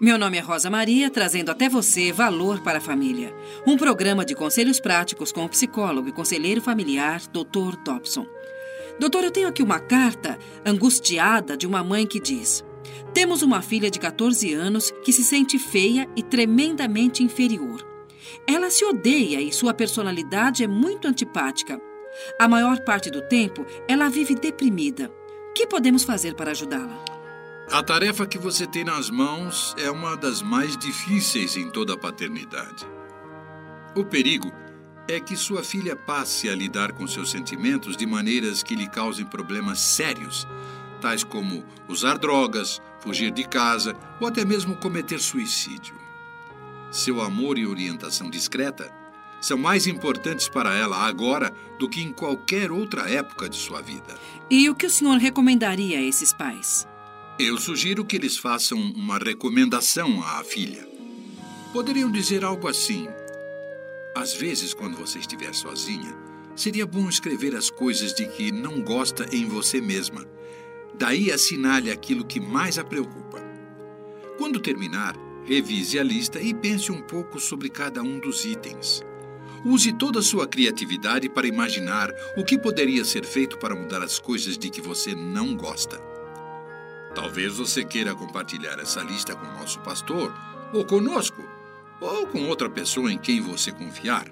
Meu 0.00 0.18
nome 0.18 0.38
é 0.38 0.40
Rosa 0.40 0.70
Maria, 0.70 1.10
trazendo 1.10 1.50
até 1.50 1.68
você 1.68 2.12
Valor 2.12 2.60
para 2.60 2.78
a 2.78 2.80
Família, 2.80 3.34
um 3.66 3.76
programa 3.76 4.24
de 4.24 4.34
conselhos 4.34 4.78
práticos 4.78 5.32
com 5.32 5.44
o 5.44 5.48
psicólogo 5.48 6.08
e 6.08 6.12
conselheiro 6.12 6.62
familiar, 6.62 7.20
Dr. 7.32 7.76
Dobson. 7.84 8.26
Doutor, 8.98 9.24
eu 9.24 9.30
tenho 9.30 9.48
aqui 9.48 9.62
uma 9.62 9.78
carta 9.78 10.38
angustiada 10.64 11.56
de 11.56 11.66
uma 11.66 11.84
mãe 11.84 12.06
que 12.06 12.18
diz: 12.18 12.64
Temos 13.12 13.42
uma 13.42 13.60
filha 13.60 13.90
de 13.90 13.98
14 13.98 14.52
anos 14.54 14.90
que 15.04 15.12
se 15.12 15.22
sente 15.22 15.58
feia 15.58 16.08
e 16.16 16.22
tremendamente 16.22 17.22
inferior. 17.22 17.86
Ela 18.46 18.70
se 18.70 18.84
odeia 18.84 19.40
e 19.40 19.52
sua 19.52 19.74
personalidade 19.74 20.64
é 20.64 20.66
muito 20.66 21.06
antipática. 21.06 21.80
A 22.38 22.48
maior 22.48 22.80
parte 22.80 23.10
do 23.10 23.20
tempo, 23.20 23.66
ela 23.86 24.08
vive 24.08 24.34
deprimida. 24.34 25.12
O 25.50 25.52
que 25.52 25.66
podemos 25.66 26.02
fazer 26.02 26.34
para 26.34 26.52
ajudá-la? 26.52 27.04
A 27.70 27.82
tarefa 27.82 28.26
que 28.26 28.38
você 28.38 28.66
tem 28.66 28.84
nas 28.84 29.10
mãos 29.10 29.74
é 29.76 29.90
uma 29.90 30.16
das 30.16 30.40
mais 30.40 30.76
difíceis 30.76 31.56
em 31.56 31.68
toda 31.68 31.94
a 31.94 31.98
paternidade. 31.98 32.86
O 33.94 34.04
perigo 34.04 34.52
é 35.08 35.20
que 35.20 35.36
sua 35.36 35.62
filha 35.62 35.94
passe 35.94 36.48
a 36.48 36.54
lidar 36.54 36.92
com 36.92 37.06
seus 37.06 37.30
sentimentos 37.30 37.96
de 37.96 38.06
maneiras 38.06 38.62
que 38.62 38.74
lhe 38.74 38.88
causem 38.88 39.24
problemas 39.24 39.78
sérios, 39.78 40.46
tais 41.00 41.22
como 41.22 41.64
usar 41.88 42.18
drogas, 42.18 42.80
fugir 43.00 43.30
de 43.30 43.44
casa 43.44 43.96
ou 44.20 44.26
até 44.26 44.44
mesmo 44.44 44.76
cometer 44.76 45.20
suicídio. 45.20 45.94
Seu 46.90 47.20
amor 47.20 47.58
e 47.58 47.66
orientação 47.66 48.28
discreta 48.30 48.92
são 49.40 49.58
mais 49.58 49.86
importantes 49.86 50.48
para 50.48 50.74
ela 50.74 50.96
agora 51.06 51.52
do 51.78 51.88
que 51.88 52.00
em 52.00 52.12
qualquer 52.12 52.72
outra 52.72 53.08
época 53.08 53.48
de 53.48 53.56
sua 53.56 53.80
vida. 53.80 54.18
E 54.50 54.68
o 54.68 54.74
que 54.74 54.86
o 54.86 54.90
senhor 54.90 55.18
recomendaria 55.18 55.98
a 55.98 56.02
esses 56.02 56.32
pais? 56.32 56.88
Eu 57.38 57.58
sugiro 57.58 58.04
que 58.04 58.16
eles 58.16 58.36
façam 58.38 58.78
uma 58.78 59.18
recomendação 59.18 60.22
à 60.22 60.42
filha. 60.42 60.88
Poderiam 61.72 62.10
dizer 62.10 62.44
algo 62.44 62.66
assim: 62.66 63.06
Às 64.16 64.32
vezes, 64.32 64.72
quando 64.72 64.96
você 64.96 65.18
estiver 65.18 65.54
sozinha, 65.54 66.16
seria 66.56 66.86
bom 66.86 67.06
escrever 67.06 67.54
as 67.54 67.68
coisas 67.68 68.14
de 68.14 68.26
que 68.26 68.50
não 68.50 68.80
gosta 68.80 69.28
em 69.30 69.44
você 69.44 69.78
mesma. 69.78 70.24
Daí 70.94 71.30
assinale 71.30 71.90
aquilo 71.90 72.24
que 72.24 72.40
mais 72.40 72.78
a 72.78 72.84
preocupa. 72.84 73.38
Quando 74.38 74.58
terminar, 74.58 75.14
revise 75.44 75.98
a 75.98 76.02
lista 76.02 76.40
e 76.40 76.54
pense 76.54 76.90
um 76.90 77.02
pouco 77.02 77.38
sobre 77.38 77.68
cada 77.68 78.02
um 78.02 78.18
dos 78.18 78.46
itens. 78.46 79.02
Use 79.62 79.92
toda 79.92 80.20
a 80.20 80.22
sua 80.22 80.46
criatividade 80.46 81.28
para 81.28 81.46
imaginar 81.46 82.10
o 82.38 82.42
que 82.44 82.56
poderia 82.56 83.04
ser 83.04 83.26
feito 83.26 83.58
para 83.58 83.76
mudar 83.76 84.02
as 84.02 84.18
coisas 84.18 84.56
de 84.56 84.70
que 84.70 84.80
você 84.80 85.14
não 85.14 85.54
gosta. 85.54 86.00
Talvez 87.14 87.58
você 87.58 87.84
queira 87.84 88.14
compartilhar 88.14 88.78
essa 88.78 89.02
lista 89.02 89.36
com 89.36 89.46
o 89.46 89.60
nosso 89.60 89.78
pastor, 89.80 90.32
ou 90.72 90.86
conosco, 90.86 91.46
ou 92.00 92.26
com 92.26 92.46
outra 92.48 92.68
pessoa 92.68 93.12
em 93.12 93.18
quem 93.18 93.40
você 93.40 93.72
confiar. 93.72 94.26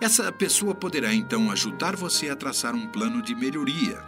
Essa 0.00 0.30
pessoa 0.32 0.74
poderá 0.74 1.14
então 1.14 1.50
ajudar 1.50 1.96
você 1.96 2.28
a 2.28 2.36
traçar 2.36 2.74
um 2.74 2.86
plano 2.88 3.22
de 3.22 3.34
melhoria. 3.34 4.02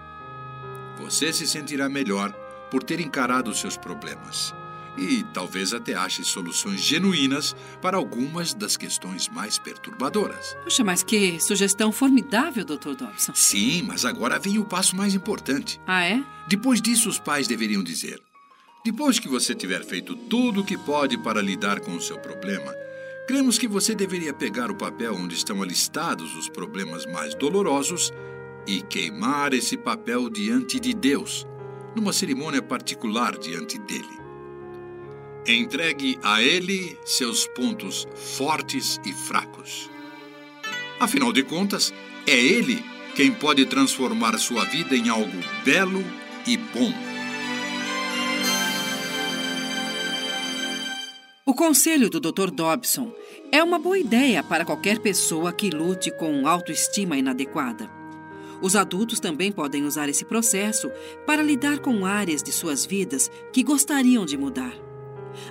Você 0.98 1.33
se 1.33 1.46
sentirá 1.46 1.88
melhor 1.88 2.33
por 2.70 2.83
ter 2.83 3.00
encarado 3.00 3.55
seus 3.55 3.76
problemas 3.76 4.55
e 4.98 5.24
talvez 5.33 5.72
até 5.72 5.94
ache 5.94 6.24
soluções 6.24 6.81
genuínas 6.81 7.55
para 7.81 7.96
algumas 7.96 8.55
das 8.55 8.76
questões 8.76 9.29
mais 9.29 9.59
perturbadoras. 9.59 10.57
Puxa, 10.64 10.83
mas 10.83 11.02
que 11.02 11.38
sugestão 11.40 11.92
formidável, 11.92 12.64
Dr. 12.64 12.94
Dobson. 12.96 13.33
Sim, 13.35 13.83
mas 13.83 14.05
agora 14.05 14.38
vem 14.38 14.59
o 14.59 14.64
passo 14.64 14.96
mais 14.96 15.14
importante. 15.14 15.81
Ah, 15.87 16.05
é? 16.05 16.22
Depois 16.48 16.81
disso, 16.81 17.09
os 17.09 17.18
pais 17.18 17.46
deveriam 17.46 17.83
dizer: 17.83 18.20
depois 18.87 19.18
que 19.18 19.29
você 19.29 19.53
tiver 19.53 19.85
feito 19.85 20.14
tudo 20.14 20.61
o 20.61 20.64
que 20.64 20.79
pode 20.79 21.18
para 21.18 21.42
lidar 21.42 21.81
com 21.81 21.96
o 21.96 22.01
seu 22.01 22.20
problema, 22.20 22.72
cremos 23.27 23.59
que 23.59 23.66
você 23.66 23.96
deveria 23.96 24.33
pegar 24.33 24.70
o 24.70 24.77
papel 24.77 25.12
onde 25.12 25.35
estão 25.35 25.61
alistados 25.61 26.37
os 26.37 26.49
problemas 26.49 27.05
mais 27.05 27.35
dolorosos 27.35 28.12
e 28.64 28.81
queimar 28.83 29.53
esse 29.53 29.77
papel 29.77 30.31
diante 30.31 30.79
de 30.79 30.94
Deus, 30.94 31.44
numa 31.96 32.12
cerimônia 32.12 32.62
particular 32.62 33.37
diante 33.37 33.77
dele. 33.77 34.20
Entregue 35.44 36.16
a 36.22 36.40
ele 36.40 36.96
seus 37.05 37.44
pontos 37.44 38.07
fortes 38.14 39.01
e 39.05 39.12
fracos. 39.12 39.90
Afinal 41.01 41.33
de 41.33 41.42
contas, 41.42 41.92
é 42.25 42.38
ele 42.38 42.85
quem 43.16 43.33
pode 43.33 43.66
transformar 43.66 44.38
sua 44.38 44.64
vida 44.64 44.96
em 44.96 45.09
algo 45.09 45.38
belo 45.64 46.05
e 46.46 46.57
bom. 46.57 47.15
O 51.48 51.54
conselho 51.54 52.11
do 52.11 52.18
Dr. 52.18 52.50
Dobson 52.50 53.12
é 53.52 53.62
uma 53.62 53.78
boa 53.78 53.96
ideia 53.96 54.42
para 54.42 54.64
qualquer 54.64 54.98
pessoa 54.98 55.52
que 55.52 55.70
lute 55.70 56.11
com 56.11 56.44
autoestima 56.44 57.16
inadequada. 57.16 57.88
Os 58.61 58.74
adultos 58.74 59.20
também 59.20 59.52
podem 59.52 59.85
usar 59.85 60.09
esse 60.09 60.24
processo 60.24 60.90
para 61.24 61.44
lidar 61.44 61.78
com 61.78 62.04
áreas 62.04 62.42
de 62.42 62.50
suas 62.50 62.85
vidas 62.85 63.30
que 63.52 63.62
gostariam 63.62 64.26
de 64.26 64.37
mudar. 64.37 64.74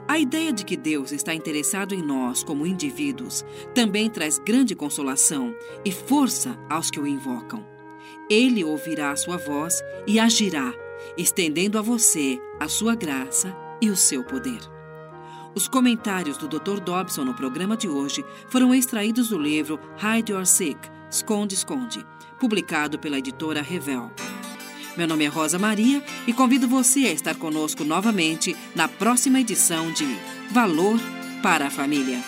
A 0.05 0.19
ideia 0.19 0.51
de 0.51 0.65
que 0.65 0.75
Deus 0.75 1.13
está 1.13 1.34
interessado 1.34 1.95
em 1.95 2.01
nós 2.01 2.43
como 2.43 2.67
indivíduos 2.67 3.45
também 3.73 4.10
traz 4.10 4.38
grande 4.38 4.75
consolação 4.75 5.55
e 5.86 5.93
força 5.93 6.60
aos 6.69 6.91
que 6.91 6.99
o 6.99 7.08
invocam. 7.08 7.65
Ele 8.29 8.65
ouvirá 8.65 9.12
a 9.12 9.15
sua 9.15 9.38
voz 9.38 9.81
e 10.05 10.19
agirá, 10.19 10.73
estendendo 11.17 11.79
a 11.79 11.81
você 11.81 12.38
a 12.60 12.67
sua 12.67 12.95
graça 12.95 13.55
e 13.81 13.89
o 13.89 13.95
seu 13.95 14.25
poder. 14.25 14.75
Os 15.56 15.70
comentários 15.70 16.38
do 16.38 16.50
Dr. 16.50 16.82
Dobson 16.82 17.24
no 17.24 17.34
programa 17.34 17.78
de 17.78 17.88
hoje 17.88 18.26
foram 18.50 18.76
extraídos 18.76 19.30
do 19.30 19.39
livro 19.39 19.80
Hide 19.98 20.34
Your 20.34 20.46
Sick, 20.46 20.78
Esconde, 21.10 21.56
Esconde, 21.56 22.06
publicado 22.38 23.00
pela 23.00 23.18
editora 23.18 23.62
Revel. 23.62 24.12
Meu 24.98 25.08
nome 25.08 25.24
é 25.24 25.28
Rosa 25.30 25.58
Maria 25.58 26.04
e 26.28 26.34
convido 26.34 26.68
você 26.68 27.06
a 27.08 27.13
estar 27.13 27.36
conosco 27.36 27.86
novamente 27.86 28.54
na 28.76 28.89
próxima 28.89 29.39
edição 29.39 29.94
de 29.94 30.06
Valor 30.52 31.00
para 31.41 31.68
a 31.68 31.70
Família. 31.70 32.22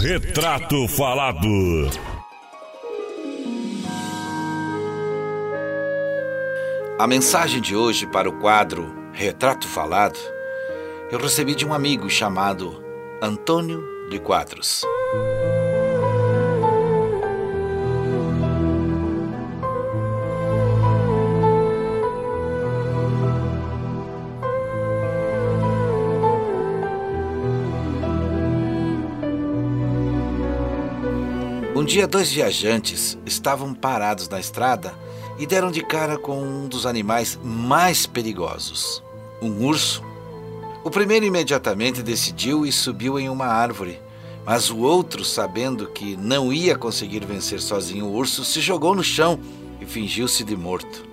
Retrato 0.00 0.86
Falado. 0.86 1.90
A 7.00 7.06
mensagem 7.08 7.60
de 7.60 7.74
hoje 7.74 8.06
para 8.06 8.28
o 8.28 8.38
quadro 8.38 8.97
Retrato 9.18 9.66
Falado 9.66 10.16
eu 11.10 11.18
recebi 11.18 11.52
de 11.52 11.66
um 11.66 11.74
amigo 11.74 12.08
chamado 12.08 12.80
Antônio 13.20 13.82
de 14.08 14.20
Quadros. 14.20 14.84
Um 31.74 31.84
dia, 31.84 32.06
dois 32.06 32.30
viajantes 32.30 33.18
estavam 33.26 33.74
parados 33.74 34.28
na 34.28 34.38
estrada 34.38 34.94
e 35.38 35.46
deram 35.46 35.72
de 35.72 35.82
cara 35.82 36.16
com 36.16 36.40
um 36.40 36.68
dos 36.68 36.86
animais 36.86 37.38
mais 37.42 38.06
perigosos, 38.06 39.02
um 39.40 39.64
urso. 39.64 40.02
O 40.84 40.90
primeiro 40.90 41.26
imediatamente 41.26 42.02
decidiu 42.02 42.64
e 42.64 42.72
subiu 42.72 43.18
em 43.18 43.28
uma 43.28 43.46
árvore, 43.46 44.00
mas 44.44 44.70
o 44.70 44.78
outro, 44.78 45.24
sabendo 45.24 45.86
que 45.88 46.16
não 46.16 46.52
ia 46.52 46.76
conseguir 46.76 47.24
vencer 47.24 47.60
sozinho 47.60 48.06
o 48.06 48.14
urso, 48.14 48.44
se 48.44 48.60
jogou 48.60 48.94
no 48.94 49.04
chão 49.04 49.38
e 49.80 49.84
fingiu-se 49.84 50.42
de 50.42 50.56
morto. 50.56 51.06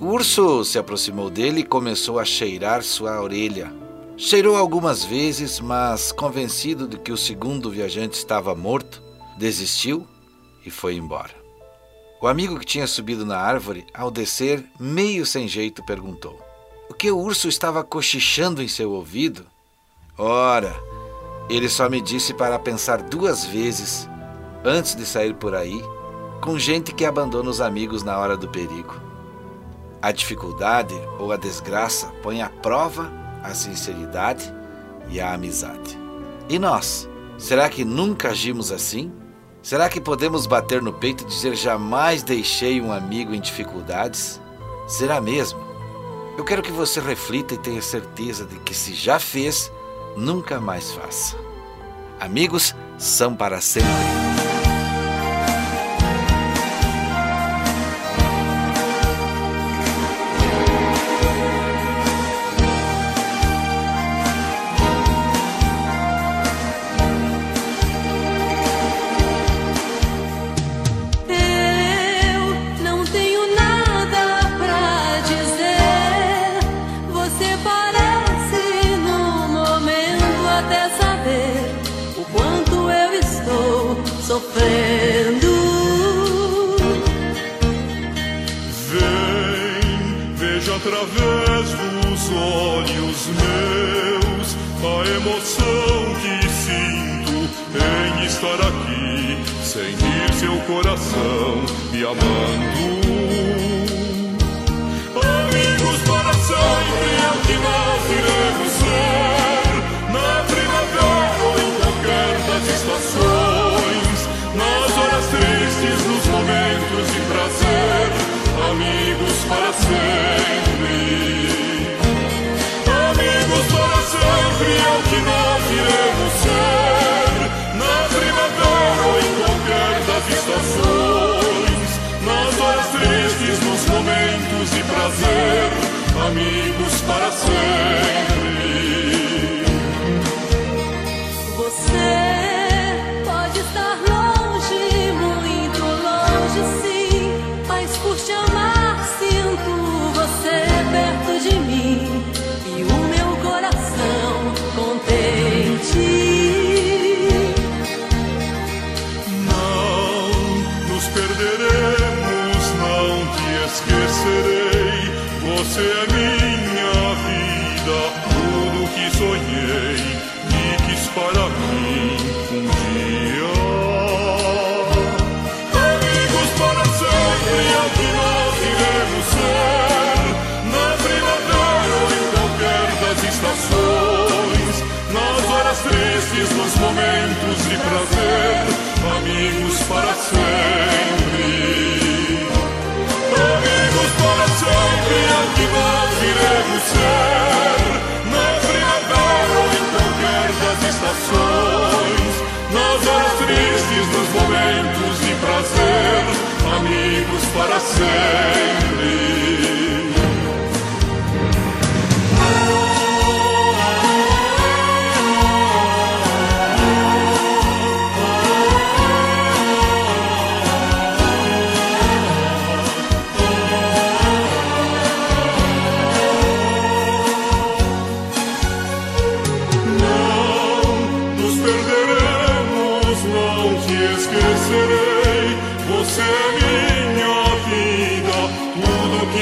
O 0.00 0.06
urso 0.06 0.64
se 0.64 0.78
aproximou 0.78 1.30
dele 1.30 1.60
e 1.60 1.64
começou 1.64 2.18
a 2.18 2.24
cheirar 2.24 2.82
sua 2.82 3.22
orelha. 3.22 3.72
Cheirou 4.16 4.56
algumas 4.56 5.04
vezes, 5.04 5.60
mas 5.60 6.10
convencido 6.10 6.88
de 6.88 6.98
que 6.98 7.12
o 7.12 7.16
segundo 7.16 7.70
viajante 7.70 8.16
estava 8.16 8.54
morto, 8.54 9.02
desistiu 9.38 10.06
e 10.64 10.70
foi 10.70 10.96
embora. 10.96 11.34
O 12.20 12.26
amigo 12.26 12.58
que 12.58 12.66
tinha 12.66 12.86
subido 12.86 13.24
na 13.24 13.38
árvore, 13.38 13.86
ao 13.94 14.10
descer, 14.10 14.64
meio 14.80 15.24
sem 15.24 15.46
jeito, 15.46 15.84
perguntou: 15.84 16.45
O 16.88 16.94
que 16.94 17.10
o 17.10 17.18
urso 17.18 17.48
estava 17.48 17.82
cochichando 17.82 18.62
em 18.62 18.68
seu 18.68 18.92
ouvido? 18.92 19.44
Ora, 20.16 20.74
ele 21.50 21.68
só 21.68 21.88
me 21.88 22.00
disse 22.00 22.32
para 22.32 22.58
pensar 22.58 23.02
duas 23.02 23.44
vezes 23.44 24.08
antes 24.64 24.94
de 24.94 25.04
sair 25.04 25.34
por 25.34 25.54
aí 25.54 25.80
com 26.40 26.58
gente 26.58 26.94
que 26.94 27.04
abandona 27.04 27.50
os 27.50 27.60
amigos 27.60 28.02
na 28.02 28.16
hora 28.18 28.36
do 28.36 28.48
perigo. 28.48 28.94
A 30.00 30.12
dificuldade 30.12 30.94
ou 31.18 31.32
a 31.32 31.36
desgraça 31.36 32.06
põe 32.22 32.40
à 32.40 32.48
prova 32.48 33.10
a 33.42 33.52
sinceridade 33.52 34.52
e 35.08 35.20
a 35.20 35.34
amizade. 35.34 35.98
E 36.48 36.58
nós? 36.58 37.08
Será 37.36 37.68
que 37.68 37.84
nunca 37.84 38.30
agimos 38.30 38.70
assim? 38.70 39.12
Será 39.62 39.88
que 39.88 40.00
podemos 40.00 40.46
bater 40.46 40.80
no 40.80 40.92
peito 40.92 41.24
e 41.24 41.26
dizer 41.26 41.56
jamais 41.56 42.22
deixei 42.22 42.80
um 42.80 42.92
amigo 42.92 43.34
em 43.34 43.40
dificuldades? 43.40 44.40
Será 44.86 45.20
mesmo? 45.20 45.65
Eu 46.36 46.44
quero 46.44 46.62
que 46.62 46.70
você 46.70 47.00
reflita 47.00 47.54
e 47.54 47.58
tenha 47.58 47.80
certeza 47.80 48.44
de 48.44 48.58
que 48.58 48.74
se 48.74 48.94
já 48.94 49.18
fez, 49.18 49.72
nunca 50.16 50.60
mais 50.60 50.92
faça. 50.92 51.36
Amigos 52.20 52.74
são 52.98 53.34
para 53.34 53.60
sempre. 53.60 54.25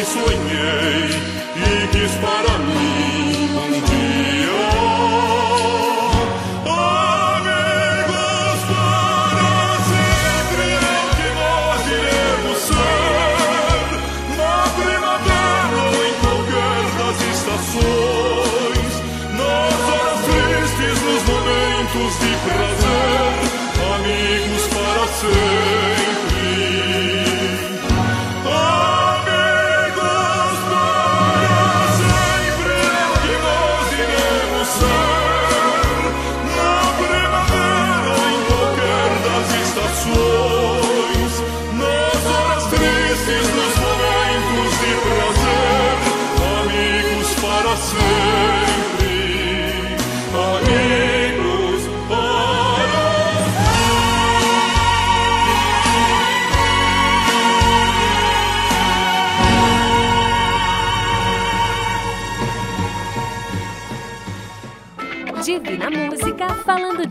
Sonhei 0.05 1.09
e 1.57 1.89
quis 1.89 2.15
para 2.17 2.54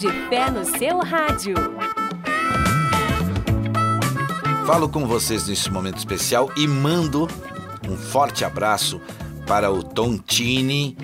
de 0.04 0.12
fé 0.28 0.52
no 0.52 0.66
seu 0.66 1.00
rádio. 1.00 1.56
Falo 4.68 4.90
com 4.90 5.08
vocês 5.08 5.48
nesse 5.48 5.72
momento 5.72 5.98
especial 5.98 6.52
e 6.58 6.68
mando 6.68 7.26
um 7.88 7.96
forte 7.96 8.44
abraço 8.44 9.00
para 9.48 9.72
o 9.72 9.82
Tontini, 9.82 10.98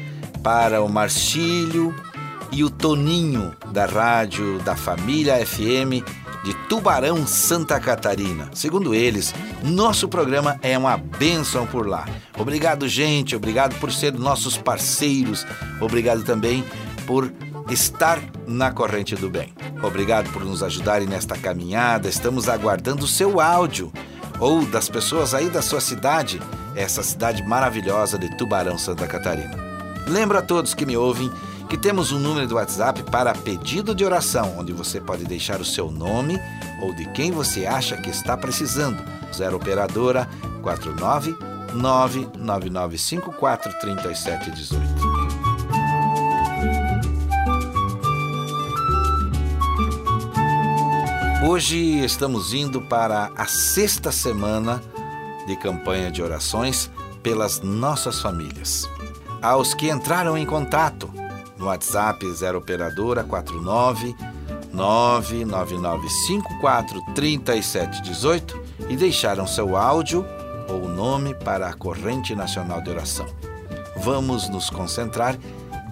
para 0.44 0.84
o 0.84 0.90
Marcílio 0.90 1.96
e 2.52 2.62
o 2.62 2.70
Toninho 2.70 3.56
da 3.72 3.86
rádio 3.86 4.60
da 4.64 4.76
Família 4.76 5.46
FM 5.46 6.04
de 6.44 6.54
Tubarão, 6.68 7.26
Santa 7.26 7.80
Catarina. 7.80 8.50
Segundo 8.54 8.94
eles, 8.94 9.34
nosso 9.64 10.10
programa 10.10 10.60
é 10.62 10.78
uma 10.78 10.98
bênção 10.98 11.66
por 11.66 11.88
lá. 11.88 12.06
Obrigado, 12.38 12.86
gente. 12.86 13.34
Obrigado 13.34 13.80
por 13.80 13.94
ser 13.94 14.12
nossos 14.12 14.58
parceiros. 14.58 15.48
Obrigado 15.80 16.24
também 16.26 16.66
por 17.08 17.32
estar 17.70 18.20
na 18.48 18.72
corrente 18.72 19.16
do 19.16 19.30
bem. 19.30 19.54
Obrigado 19.84 20.30
por 20.32 20.44
nos 20.44 20.64
ajudarem 20.64 21.08
nesta 21.08 21.38
caminhada. 21.38 22.10
Estamos 22.10 22.50
aguardando 22.50 23.06
o 23.06 23.08
seu 23.08 23.40
áudio 23.40 23.92
ou 24.40 24.66
das 24.66 24.90
pessoas 24.90 25.34
aí 25.34 25.50
da 25.50 25.62
sua 25.62 25.82
cidade, 25.82 26.42
essa 26.76 27.04
cidade 27.04 27.44
maravilhosa 27.44 28.18
de 28.18 28.36
Tubarão, 28.38 28.78
Santa 28.78 29.06
Catarina. 29.08 29.58
Lembro 30.08 30.38
a 30.38 30.42
todos 30.42 30.74
que 30.74 30.86
me 30.86 30.98
ouvem 30.98 31.32
que 31.70 31.78
temos 31.78 32.12
um 32.12 32.18
número 32.18 32.48
do 32.48 32.56
WhatsApp 32.56 33.04
para 33.04 33.32
pedido 33.34 33.94
de 33.94 34.04
oração, 34.04 34.56
onde 34.58 34.74
você 34.74 35.00
pode 35.00 35.24
deixar 35.24 35.62
o 35.62 35.66
seu 35.66 35.92
nome 35.92 36.40
ou 36.82 36.92
de 36.96 37.06
quem 37.12 37.32
você 37.32 37.68
acha 37.68 37.96
que 37.96 38.10
está 38.10 38.36
precisando. 38.36 39.04
0 39.32 39.58
operadora 39.58 40.28
49 40.64 41.38
99954 41.76 43.72
Hoje 51.42 52.04
estamos 52.04 52.54
indo 52.54 52.82
para 52.82 53.32
a 53.34 53.46
sexta 53.46 54.12
semana 54.12 54.84
de 55.48 55.56
campanha 55.56 56.12
de 56.12 56.22
orações 56.22 56.92
pelas 57.24 57.62
nossas 57.62 58.20
famílias. 58.20 58.90
Aos 59.42 59.74
que 59.74 59.90
entraram 59.90 60.38
em 60.38 60.46
contato 60.46 61.10
no 61.58 61.68
WhatsApp 61.68 62.30
0 62.30 62.58
operadora 62.58 63.24
49 63.24 64.14
99954 64.74 67.02
3718 67.16 68.62
e 68.90 68.98
deixaram 68.98 69.48
seu 69.48 69.78
áudio 69.78 70.26
ou 70.68 70.90
nome 70.90 71.34
para 71.36 71.70
a 71.70 71.74
corrente 71.74 72.36
nacional 72.36 72.82
de 72.82 72.90
oração. 72.90 73.28
Vamos 73.96 74.50
nos 74.50 74.70
concentrar 74.70 75.38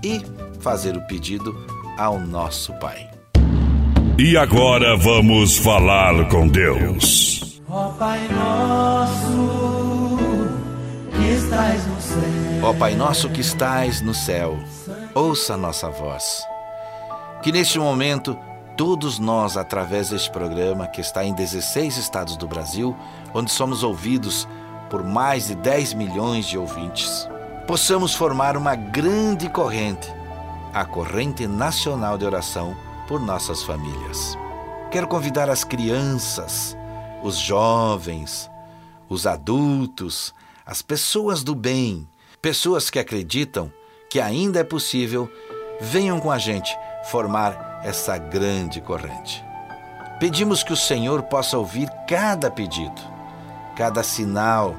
e 0.04 0.22
fazer 0.60 0.98
o 0.98 1.08
pedido 1.08 1.56
ao 1.98 2.20
nosso 2.20 2.74
Pai. 2.80 3.16
E 4.20 4.36
agora 4.36 4.97
vamos 4.97 5.59
falar 5.59 6.28
com 6.28 6.47
Deus. 6.47 7.61
Ó 7.70 7.89
Pai 7.89 8.28
nosso, 8.30 10.18
que 11.11 11.28
estás 11.34 11.86
no 11.86 12.01
céu. 12.01 12.63
Ó 12.63 12.74
Pai 12.74 12.95
nosso 12.95 13.30
que 13.30 13.41
estais 13.41 14.01
no 14.01 14.15
céu, 14.15 14.57
ouça 15.13 15.53
a 15.53 15.57
nossa 15.57 15.91
voz. 15.91 16.43
Que 17.43 17.51
neste 17.51 17.78
momento 17.78 18.36
todos 18.76 19.20
nós, 19.20 19.55
através 19.55 20.09
deste 20.09 20.32
programa 20.32 20.88
que 20.88 20.99
está 20.99 21.24
em 21.24 21.36
16 21.36 21.97
estados 21.97 22.36
do 22.38 22.47
Brasil, 22.47 22.95
onde 23.36 23.51
somos 23.51 23.84
ouvidos 23.84 24.47
por 24.89 25.03
mais 25.03 25.45
de 25.45 25.53
10 25.53 25.93
milhões 25.93 26.47
de 26.47 26.57
ouvintes, 26.57 27.30
possamos 27.68 28.15
formar 28.15 28.57
uma 28.57 28.74
grande 28.74 29.47
corrente, 29.47 30.11
a 30.74 30.84
corrente 30.86 31.45
nacional 31.45 32.18
de 32.18 32.26
oração 32.26 32.86
por 33.08 33.20
nossas 33.20 33.64
famílias. 33.64 34.38
Quero 34.91 35.08
convidar 35.08 35.49
as 35.49 35.64
crianças, 35.64 36.78
os 37.24 37.38
jovens, 37.38 38.49
os 39.10 39.26
adultos, 39.26 40.34
as 40.66 40.82
pessoas 40.82 41.43
do 41.43 41.55
bem, 41.55 42.08
pessoas 42.41 42.89
que 42.89 42.99
acreditam 42.99 43.72
que 44.10 44.20
ainda 44.20 44.60
é 44.60 44.64
possível, 44.64 45.30
venham 45.80 46.20
com 46.20 46.32
a 46.32 46.38
gente 46.38 46.76
formar 47.05 47.82
essa 47.84 48.18
grande 48.18 48.82
corrente. 48.82 49.43
Pedimos 50.20 50.64
que 50.64 50.74
o 50.74 50.78
Senhor 50.78 51.24
possa 51.24 51.58
ouvir 51.58 51.89
cada 52.08 52.49
pedido, 52.49 53.01
cada 53.76 54.01
sinal 54.01 54.76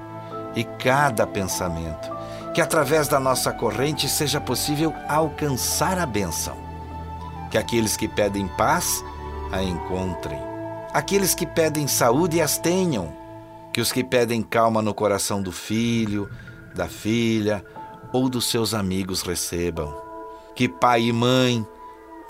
e 0.55 0.64
cada 0.64 1.26
pensamento, 1.26 2.11
que 2.53 2.61
através 2.61 3.07
da 3.07 3.20
nossa 3.20 3.53
corrente 3.53 4.09
seja 4.09 4.41
possível 4.41 4.93
alcançar 5.09 5.99
a 5.99 6.07
bênção. 6.07 6.68
Que 7.51 7.59
aqueles 7.59 7.96
que 7.96 8.09
pedem 8.09 8.46
paz 8.49 9.05
a 9.51 9.62
encontrem, 9.62 10.38
aqueles 10.92 11.34
que 11.34 11.46
pedem 11.46 11.86
saúde 11.86 12.40
as 12.40 12.59
tenham, 12.59 13.12
que 13.72 13.80
os 13.80 13.90
que 13.90 14.05
pedem 14.05 14.42
calma 14.42 14.82
no 14.82 14.92
coração 14.92 15.42
do 15.42 15.53
filho, 15.53 16.28
da 16.74 16.86
filha 16.86 17.64
ou 18.12 18.28
dos 18.28 18.49
seus 18.51 18.74
amigos 18.74 19.22
recebam. 19.22 19.94
Que 20.55 20.68
pai 20.68 21.03
e 21.03 21.12
mãe, 21.12 21.66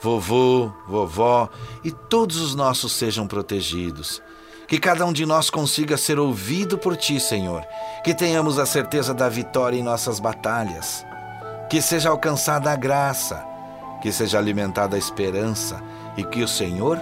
vovô, 0.00 0.70
vovó 0.86 1.48
e 1.82 1.90
todos 1.90 2.36
os 2.36 2.54
nossos 2.54 2.92
sejam 2.92 3.26
protegidos. 3.26 4.22
Que 4.66 4.78
cada 4.78 5.06
um 5.06 5.14
de 5.14 5.24
nós 5.24 5.48
consiga 5.48 5.96
ser 5.96 6.18
ouvido 6.18 6.76
por 6.76 6.94
ti, 6.94 7.18
Senhor. 7.18 7.64
Que 8.04 8.14
tenhamos 8.14 8.58
a 8.58 8.66
certeza 8.66 9.14
da 9.14 9.26
vitória 9.26 9.78
em 9.78 9.82
nossas 9.82 10.20
batalhas. 10.20 11.06
Que 11.70 11.80
seja 11.80 12.10
alcançada 12.10 12.70
a 12.70 12.76
graça. 12.76 13.47
Que 14.00 14.12
seja 14.12 14.38
alimentada 14.38 14.96
a 14.96 14.98
esperança. 14.98 15.82
E 16.16 16.24
que 16.24 16.42
o 16.42 16.48
Senhor 16.48 17.00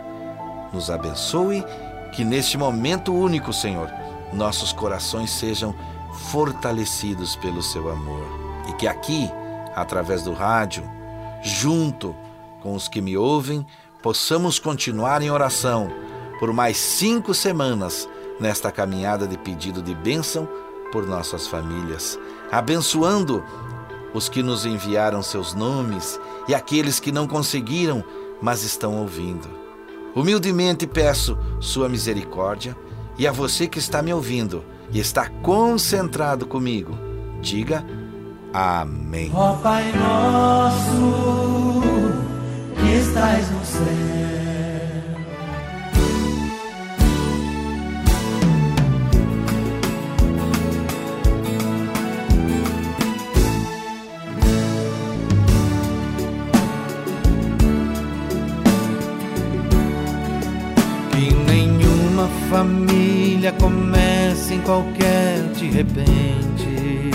nos 0.73 0.91
abençoe. 0.91 1.65
Que 2.13 2.25
neste 2.25 2.57
momento 2.57 3.15
único, 3.15 3.53
Senhor, 3.53 3.91
nossos 4.33 4.73
corações 4.73 5.31
sejam 5.31 5.75
fortalecidos 6.31 7.37
pelo 7.37 7.63
seu 7.63 7.91
amor. 7.91 8.25
E 8.69 8.73
que 8.73 8.87
aqui, 8.87 9.31
através 9.75 10.23
do 10.23 10.33
rádio, 10.33 10.83
junto 11.43 12.15
com 12.63 12.75
os 12.75 12.89
que 12.89 13.01
me 13.01 13.17
ouvem, 13.17 13.67
possamos 14.03 14.59
continuar 14.59 15.23
em 15.23 15.31
oração 15.31 15.91
por 16.39 16.53
mais 16.53 16.77
cinco 16.77 17.33
semanas 17.35 18.09
nesta 18.39 18.71
caminhada 18.71 19.27
de 19.27 19.39
pedido 19.39 19.81
de 19.81 19.95
bênção 19.95 20.49
por 20.93 21.07
nossas 21.07 21.47
famílias, 21.47 22.19
abençoando 22.51 23.43
os 24.15 24.29
que 24.29 24.43
nos 24.43 24.65
enviaram 24.65 25.23
seus 25.23 25.55
nomes 25.55 26.21
e 26.49 26.55
aqueles 26.55 27.01
que 27.01 27.13
não 27.13 27.27
conseguiram, 27.27 28.05
mas 28.41 28.63
estão 28.63 28.97
ouvindo. 29.01 29.49
Humildemente 30.15 30.87
peço 30.87 31.37
Sua 31.61 31.89
misericórdia 31.89 32.77
e 33.19 33.27
a 33.27 33.33
você 33.33 33.67
que 33.67 33.79
está 33.79 34.03
me 34.03 34.13
ouvindo 34.13 34.65
e 34.91 34.99
está 34.99 35.29
concentrado 35.29 36.47
comigo, 36.47 36.97
diga 37.41 37.85
Amém. 38.53 39.31
Ó 39.35 39.55
Pai 39.57 39.93
nosso 39.93 41.83
que 42.81 42.93
estás 42.95 43.51
no 43.51 43.65
céu. 43.65 44.06
Família 62.51 63.53
comece 63.53 64.55
em 64.55 64.61
qualquer 64.61 65.43
de 65.55 65.69
repente. 65.69 67.11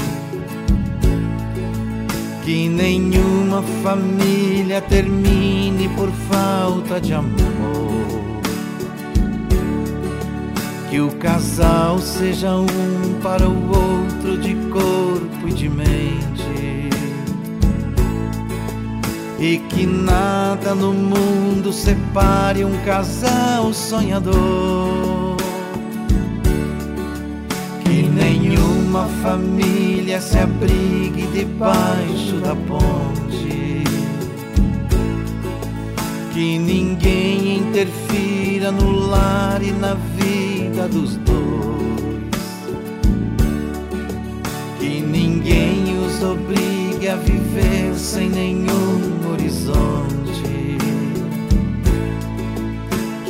Que 2.43 2.67
nenhuma 2.67 3.61
família 3.83 4.81
termine 4.81 5.87
por 5.95 6.09
falta 6.29 6.99
de 6.99 7.13
amor. 7.13 7.31
Que 10.89 10.99
o 10.99 11.09
casal 11.17 11.99
seja 11.99 12.55
um 12.55 13.19
para 13.21 13.47
o 13.47 13.67
outro 13.67 14.37
de 14.37 14.55
corpo 14.69 15.47
e 15.47 15.53
de 15.53 15.69
mente. 15.69 16.30
E 19.43 19.57
que 19.57 19.87
nada 19.87 20.75
no 20.75 20.93
mundo 20.93 21.73
separe 21.73 22.63
um 22.63 22.77
casal 22.85 23.73
sonhador. 23.73 25.35
Que 27.83 28.03
nenhuma 28.03 29.07
família 29.23 30.21
se 30.21 30.37
abrigue 30.37 31.25
debaixo 31.33 32.35
da 32.43 32.55
ponte. 32.55 33.83
Que 36.31 36.59
ninguém 36.59 37.57
interfira 37.57 38.71
no 38.71 38.91
lar 38.91 39.59
e 39.63 39.71
na 39.71 39.95
vida 39.95 40.87
dos 40.87 41.15
dois. 41.15 41.41
Que 44.79 45.01
ninguém 45.01 45.97
os 45.97 46.21
obrigue 46.21 47.09
a 47.09 47.15
viver 47.15 47.95
sem 47.95 48.29
nenhum 48.29 49.10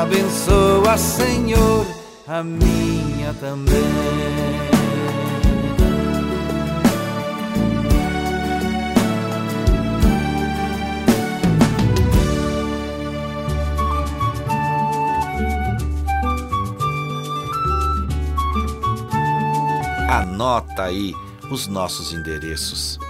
Abençoa, 0.00 0.96
Senhor, 0.96 1.84
a 2.28 2.44
minha 2.44 3.34
também. 3.34 3.74
Anota 20.08 20.84
aí 20.84 21.12
os 21.50 21.66
nossos 21.66 22.12
endereços 22.12 23.00